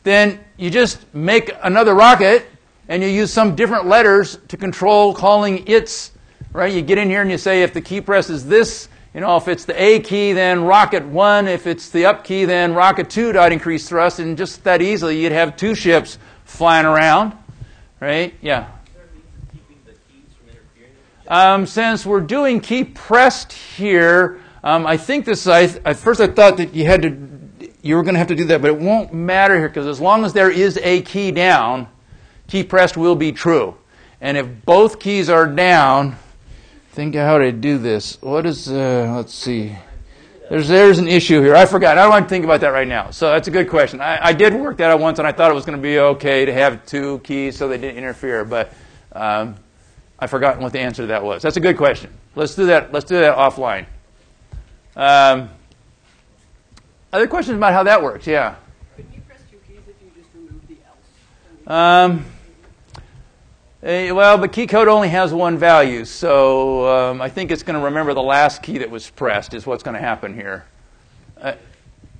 then 0.04 0.38
you 0.56 0.70
just 0.70 1.12
make 1.12 1.50
another 1.64 1.96
rocket 1.96 2.46
and 2.86 3.02
you 3.02 3.08
use 3.08 3.32
some 3.32 3.56
different 3.56 3.86
letters 3.86 4.38
to 4.46 4.56
control 4.56 5.12
calling 5.14 5.66
its, 5.66 6.12
right? 6.52 6.72
You 6.72 6.82
get 6.82 6.96
in 6.96 7.10
here 7.10 7.22
and 7.22 7.30
you 7.30 7.38
say 7.38 7.64
if 7.64 7.74
the 7.74 7.80
key 7.80 8.00
press 8.00 8.30
is 8.30 8.46
this 8.46 8.88
you 9.16 9.22
know, 9.22 9.38
if 9.38 9.48
it's 9.48 9.64
the 9.64 9.82
A 9.82 10.00
key, 10.00 10.34
then 10.34 10.64
rocket 10.64 11.06
one. 11.06 11.48
If 11.48 11.66
it's 11.66 11.88
the 11.88 12.04
up 12.04 12.22
key, 12.22 12.44
then 12.44 12.74
rocket 12.74 13.08
two 13.08 13.32
dot 13.32 13.50
increase 13.50 13.88
thrust. 13.88 14.18
And 14.18 14.36
just 14.36 14.62
that 14.64 14.82
easily, 14.82 15.22
you'd 15.22 15.32
have 15.32 15.56
two 15.56 15.74
ships 15.74 16.18
flying 16.44 16.84
around, 16.84 17.32
right? 17.98 18.34
Yeah. 18.42 18.68
Um, 21.26 21.64
since 21.64 22.04
we're 22.04 22.20
doing 22.20 22.60
key 22.60 22.84
pressed 22.84 23.54
here, 23.54 24.38
um, 24.62 24.86
I 24.86 24.98
think 24.98 25.24
this. 25.24 25.46
I, 25.46 25.62
at 25.62 25.96
first, 25.96 26.20
I 26.20 26.26
thought 26.26 26.58
that 26.58 26.74
you 26.74 26.84
had 26.84 27.00
to, 27.00 27.70
you 27.80 27.96
were 27.96 28.02
going 28.02 28.16
to 28.16 28.18
have 28.18 28.28
to 28.28 28.34
do 28.34 28.44
that, 28.44 28.60
but 28.60 28.68
it 28.68 28.78
won't 28.78 29.14
matter 29.14 29.56
here 29.56 29.68
because 29.68 29.86
as 29.86 29.98
long 29.98 30.26
as 30.26 30.34
there 30.34 30.50
is 30.50 30.78
a 30.82 31.00
key 31.00 31.30
down, 31.30 31.88
key 32.48 32.62
pressed 32.62 32.98
will 32.98 33.16
be 33.16 33.32
true. 33.32 33.78
And 34.20 34.36
if 34.36 34.46
both 34.66 35.00
keys 35.00 35.30
are 35.30 35.46
down, 35.46 36.18
think 36.96 37.14
how 37.14 37.36
to 37.36 37.52
do 37.52 37.76
this. 37.76 38.16
What 38.22 38.46
is, 38.46 38.72
uh, 38.72 39.12
let's 39.14 39.34
see. 39.34 39.76
There's, 40.48 40.66
there's 40.66 40.98
an 40.98 41.08
issue 41.08 41.42
here. 41.42 41.54
I 41.54 41.66
forgot. 41.66 41.98
I 41.98 42.02
don't 42.02 42.10
want 42.10 42.24
to 42.24 42.28
think 42.30 42.46
about 42.46 42.62
that 42.62 42.70
right 42.70 42.88
now. 42.88 43.10
So 43.10 43.28
that's 43.28 43.48
a 43.48 43.50
good 43.50 43.68
question. 43.68 44.00
I, 44.00 44.28
I 44.28 44.32
did 44.32 44.54
work 44.54 44.78
that 44.78 44.90
out 44.90 44.98
once, 44.98 45.18
and 45.18 45.28
I 45.28 45.32
thought 45.32 45.50
it 45.50 45.54
was 45.54 45.66
going 45.66 45.76
to 45.76 45.82
be 45.82 45.98
okay 45.98 46.46
to 46.46 46.54
have 46.54 46.86
two 46.86 47.18
keys 47.18 47.58
so 47.58 47.68
they 47.68 47.76
didn't 47.76 47.98
interfere, 47.98 48.46
but 48.46 48.72
um, 49.12 49.56
I've 50.18 50.30
forgotten 50.30 50.62
what 50.62 50.72
the 50.72 50.80
answer 50.80 51.02
to 51.02 51.08
that 51.08 51.22
was. 51.22 51.42
That's 51.42 51.58
a 51.58 51.60
good 51.60 51.76
question. 51.76 52.10
Let's 52.34 52.54
do 52.54 52.64
that. 52.66 52.94
Let's 52.94 53.04
do 53.04 53.16
that 53.16 53.36
offline. 53.36 53.84
Um, 54.96 55.50
other 57.12 57.26
questions 57.26 57.58
about 57.58 57.74
how 57.74 57.82
that 57.82 58.02
works? 58.02 58.26
Yeah. 58.26 58.54
Could 58.96 59.04
you 59.14 59.20
press 59.20 59.40
two 59.50 59.58
keys 59.68 59.82
if 59.86 59.96
you 60.02 60.10
just 60.16 60.30
remove 60.34 60.66
the 60.66 60.78
else? 60.88 62.10
Um, 62.10 62.24
eh, 63.86 64.10
well, 64.10 64.36
but 64.36 64.52
key 64.52 64.66
code 64.66 64.88
only 64.88 65.08
has 65.08 65.32
one 65.32 65.56
value, 65.56 66.04
so 66.04 67.10
um, 67.10 67.22
I 67.22 67.28
think 67.28 67.50
it's 67.50 67.62
going 67.62 67.78
to 67.78 67.84
remember 67.84 68.12
the 68.14 68.22
last 68.22 68.62
key 68.62 68.78
that 68.78 68.90
was 68.90 69.08
pressed 69.08 69.54
is 69.54 69.66
what's 69.66 69.82
going 69.82 69.94
to 69.94 70.00
happen 70.00 70.34
here. 70.34 70.66
Uh, 71.40 71.54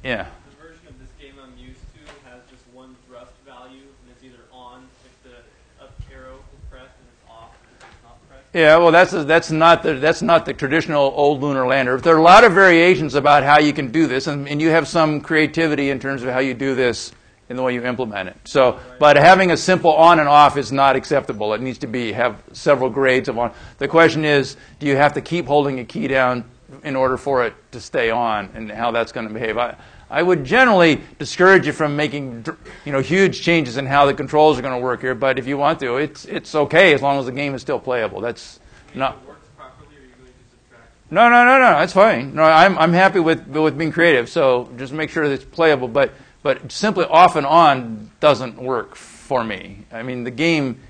yeah. 0.04 0.26
The 0.50 0.68
version 0.68 0.86
of 0.88 0.98
this 1.00 1.08
game 1.20 1.34
I'm 1.42 1.58
used 1.58 1.80
to 1.80 2.30
has 2.30 2.40
just 2.48 2.62
one 2.72 2.94
thrust 3.08 3.32
value, 3.44 3.82
and 3.82 4.14
it's 4.14 4.24
either 4.24 4.42
on 4.52 4.86
if 5.04 5.30
the 5.30 5.84
up 5.84 5.92
arrow 6.14 6.36
is 6.36 6.70
pressed, 6.70 6.94
and 6.98 7.08
it's 7.08 7.30
off 7.30 7.50
if 7.74 7.82
it's 7.82 8.02
not 8.04 8.28
pressed. 8.28 8.44
Yeah, 8.52 8.76
well, 8.76 8.92
that's 8.92 9.12
that's 9.12 9.50
not 9.50 9.82
the 9.82 9.94
that's 9.94 10.22
not 10.22 10.46
the 10.46 10.54
traditional 10.54 11.12
old 11.16 11.40
lunar 11.40 11.66
lander. 11.66 11.98
There 11.98 12.14
are 12.14 12.18
a 12.18 12.22
lot 12.22 12.44
of 12.44 12.52
variations 12.52 13.14
about 13.14 13.42
how 13.42 13.58
you 13.58 13.72
can 13.72 13.90
do 13.90 14.06
this, 14.06 14.28
and, 14.28 14.48
and 14.48 14.62
you 14.62 14.70
have 14.70 14.86
some 14.86 15.20
creativity 15.20 15.90
in 15.90 15.98
terms 15.98 16.22
of 16.22 16.28
how 16.28 16.38
you 16.38 16.54
do 16.54 16.74
this 16.74 17.12
in 17.48 17.56
the 17.56 17.62
way 17.62 17.74
you 17.74 17.84
implement 17.84 18.28
it. 18.28 18.36
So, 18.44 18.80
but 18.98 19.16
having 19.16 19.52
a 19.52 19.56
simple 19.56 19.92
on 19.92 20.18
and 20.18 20.28
off 20.28 20.56
is 20.56 20.72
not 20.72 20.96
acceptable. 20.96 21.54
It 21.54 21.60
needs 21.60 21.78
to 21.78 21.86
be 21.86 22.12
have 22.12 22.42
several 22.52 22.90
grades 22.90 23.28
of 23.28 23.38
on. 23.38 23.52
The 23.78 23.88
question 23.88 24.24
is, 24.24 24.56
do 24.80 24.86
you 24.86 24.96
have 24.96 25.14
to 25.14 25.20
keep 25.20 25.46
holding 25.46 25.78
a 25.78 25.84
key 25.84 26.08
down 26.08 26.44
in 26.82 26.96
order 26.96 27.16
for 27.16 27.46
it 27.46 27.54
to 27.72 27.80
stay 27.80 28.10
on, 28.10 28.50
and 28.54 28.70
how 28.70 28.90
that's 28.90 29.12
going 29.12 29.28
to 29.28 29.32
behave? 29.32 29.58
I, 29.58 29.76
I 30.10 30.22
would 30.22 30.44
generally 30.44 31.00
discourage 31.18 31.66
you 31.66 31.72
from 31.72 31.96
making 31.96 32.46
you 32.84 32.92
know 32.92 33.00
huge 33.00 33.42
changes 33.42 33.76
in 33.76 33.86
how 33.86 34.06
the 34.06 34.14
controls 34.14 34.58
are 34.58 34.62
going 34.62 34.74
to 34.74 34.84
work 34.84 35.00
here. 35.00 35.14
But 35.14 35.38
if 35.38 35.46
you 35.46 35.56
want 35.56 35.80
to, 35.80 35.96
it's 35.96 36.24
it's 36.24 36.54
okay 36.54 36.94
as 36.94 37.02
long 37.02 37.18
as 37.18 37.26
the 37.26 37.32
game 37.32 37.54
is 37.54 37.62
still 37.62 37.78
playable. 37.78 38.20
That's 38.20 38.58
not. 38.94 39.16
If 39.16 39.22
it 39.22 39.28
works 39.28 39.48
properly, 39.56 39.96
are 39.96 40.00
you 40.00 40.08
going 40.16 40.26
to 40.26 40.50
subtract? 40.50 41.12
No, 41.12 41.28
no, 41.28 41.44
no, 41.44 41.58
no. 41.58 41.78
That's 41.78 41.92
fine. 41.92 42.34
No, 42.34 42.42
I'm 42.42 42.76
I'm 42.78 42.92
happy 42.92 43.20
with 43.20 43.46
with 43.46 43.78
being 43.78 43.92
creative. 43.92 44.28
So 44.28 44.68
just 44.76 44.92
make 44.92 45.10
sure 45.10 45.28
that 45.28 45.34
it's 45.34 45.44
playable. 45.44 45.88
But 45.88 46.12
but 46.46 46.70
simply 46.70 47.04
off 47.06 47.34
and 47.34 47.44
on 47.44 48.08
doesn't 48.20 48.56
work 48.56 48.94
for 48.94 49.42
me. 49.42 49.84
I 49.90 50.04
mean, 50.04 50.22
the 50.22 50.30
game. 50.30 50.80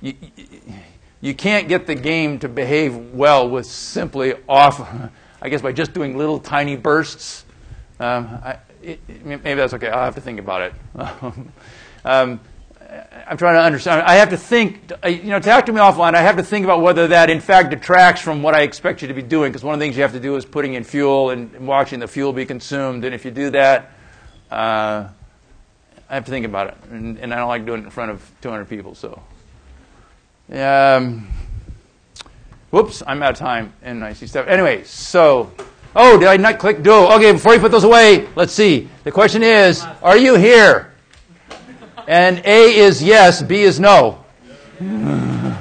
You, 0.00 0.14
you 1.20 1.34
can't 1.34 1.68
get 1.68 1.86
the 1.86 1.94
game 1.94 2.38
to 2.38 2.48
behave 2.48 2.96
well 3.12 3.46
with 3.46 3.66
simply 3.66 4.32
off. 4.48 4.80
I 5.42 5.50
guess 5.50 5.60
by 5.60 5.72
just 5.72 5.92
doing 5.92 6.16
little 6.16 6.40
tiny 6.40 6.76
bursts. 6.76 7.44
Um, 8.00 8.28
I, 8.42 8.56
it, 8.82 8.98
maybe 9.26 9.56
that's 9.56 9.74
okay. 9.74 9.88
I'll 9.88 10.06
have 10.06 10.14
to 10.14 10.22
think 10.22 10.40
about 10.40 10.62
it. 10.62 10.74
um, 12.06 12.40
I'm 13.26 13.36
trying 13.36 13.56
to 13.56 13.62
understand. 13.62 14.02
I 14.06 14.14
have 14.14 14.30
to 14.30 14.38
think, 14.38 14.90
uh, 15.04 15.08
you 15.08 15.24
know, 15.24 15.38
talk 15.38 15.66
to 15.66 15.72
me 15.72 15.80
offline. 15.80 16.14
I 16.14 16.22
have 16.22 16.38
to 16.38 16.42
think 16.42 16.64
about 16.64 16.80
whether 16.80 17.08
that 17.08 17.28
in 17.28 17.40
fact 17.40 17.68
detracts 17.68 18.22
from 18.22 18.42
what 18.42 18.54
I 18.54 18.62
expect 18.62 19.02
you 19.02 19.08
to 19.08 19.14
be 19.14 19.20
doing. 19.20 19.52
Because 19.52 19.64
one 19.64 19.74
of 19.74 19.80
the 19.80 19.84
things 19.84 19.96
you 19.96 20.02
have 20.02 20.12
to 20.12 20.20
do 20.20 20.36
is 20.36 20.46
putting 20.46 20.72
in 20.74 20.82
fuel 20.82 21.28
and 21.28 21.66
watching 21.66 22.00
the 22.00 22.08
fuel 22.08 22.32
be 22.32 22.46
consumed. 22.46 23.04
And 23.04 23.14
if 23.14 23.26
you 23.26 23.30
do 23.30 23.50
that, 23.50 23.90
uh, 24.50 25.08
I 26.08 26.14
have 26.14 26.24
to 26.24 26.30
think 26.30 26.46
about 26.46 26.68
it. 26.68 26.76
And, 26.90 27.18
and 27.18 27.32
I 27.32 27.38
don't 27.38 27.48
like 27.48 27.66
doing 27.66 27.82
it 27.82 27.84
in 27.84 27.90
front 27.90 28.10
of 28.10 28.30
200 28.40 28.68
people. 28.68 28.94
So, 28.94 29.20
um, 30.52 31.28
whoops, 32.70 33.02
I'm 33.06 33.22
out 33.22 33.32
of 33.32 33.38
time. 33.38 33.72
And 33.82 34.04
I 34.04 34.12
see 34.12 34.26
stuff. 34.26 34.46
Anyway, 34.46 34.84
so. 34.84 35.52
Oh, 35.96 36.18
did 36.18 36.26
I 36.26 36.36
not 36.36 36.58
click 36.58 36.82
do? 36.82 36.92
Okay, 36.92 37.32
before 37.32 37.54
you 37.54 37.60
put 37.60 37.70
those 37.70 37.84
away, 37.84 38.28
let's 38.34 38.52
see. 38.52 38.88
The 39.04 39.12
question 39.12 39.44
is, 39.44 39.84
are 40.02 40.16
you 40.16 40.34
here? 40.34 40.92
And 42.08 42.42
A 42.44 42.74
is 42.74 43.02
yes, 43.02 43.42
B 43.42 43.62
is 43.62 43.78
no. 43.78 44.24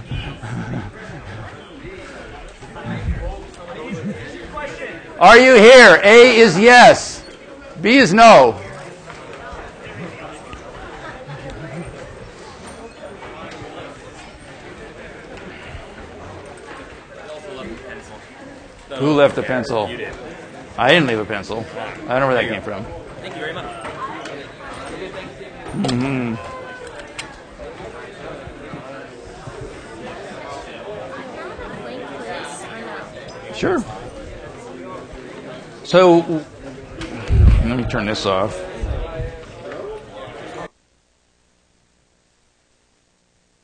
Are 5.20 5.38
you 5.38 5.54
here? 5.54 6.02
A 6.04 6.36
is 6.36 6.60
yes, 6.60 7.24
B 7.82 7.98
is 7.98 8.14
no. 8.14 8.60
Who 18.98 19.14
left 19.14 19.36
the 19.36 19.44
pencil? 19.44 19.90
You 19.90 19.98
did. 19.98 20.14
I 20.78 20.90
didn't 20.90 21.08
leave 21.08 21.20
a 21.20 21.26
pencil. 21.26 21.66
I 22.08 22.20
don't 22.20 22.20
know 22.22 22.28
where 22.28 22.36
that 22.36 22.50
came 22.50 22.62
from. 22.62 22.86
Thank 23.22 23.36
you 23.36 23.42
very 23.42 23.54
much. 23.54 23.66
link 31.84 32.08
for 32.08 32.24
this 32.24 32.64
or 32.64 32.80
no? 32.82 33.54
Sure. 33.54 33.84
So, 35.84 36.20
let 37.66 37.78
me 37.78 37.84
turn 37.86 38.06
this 38.06 38.26
off. 38.26 38.73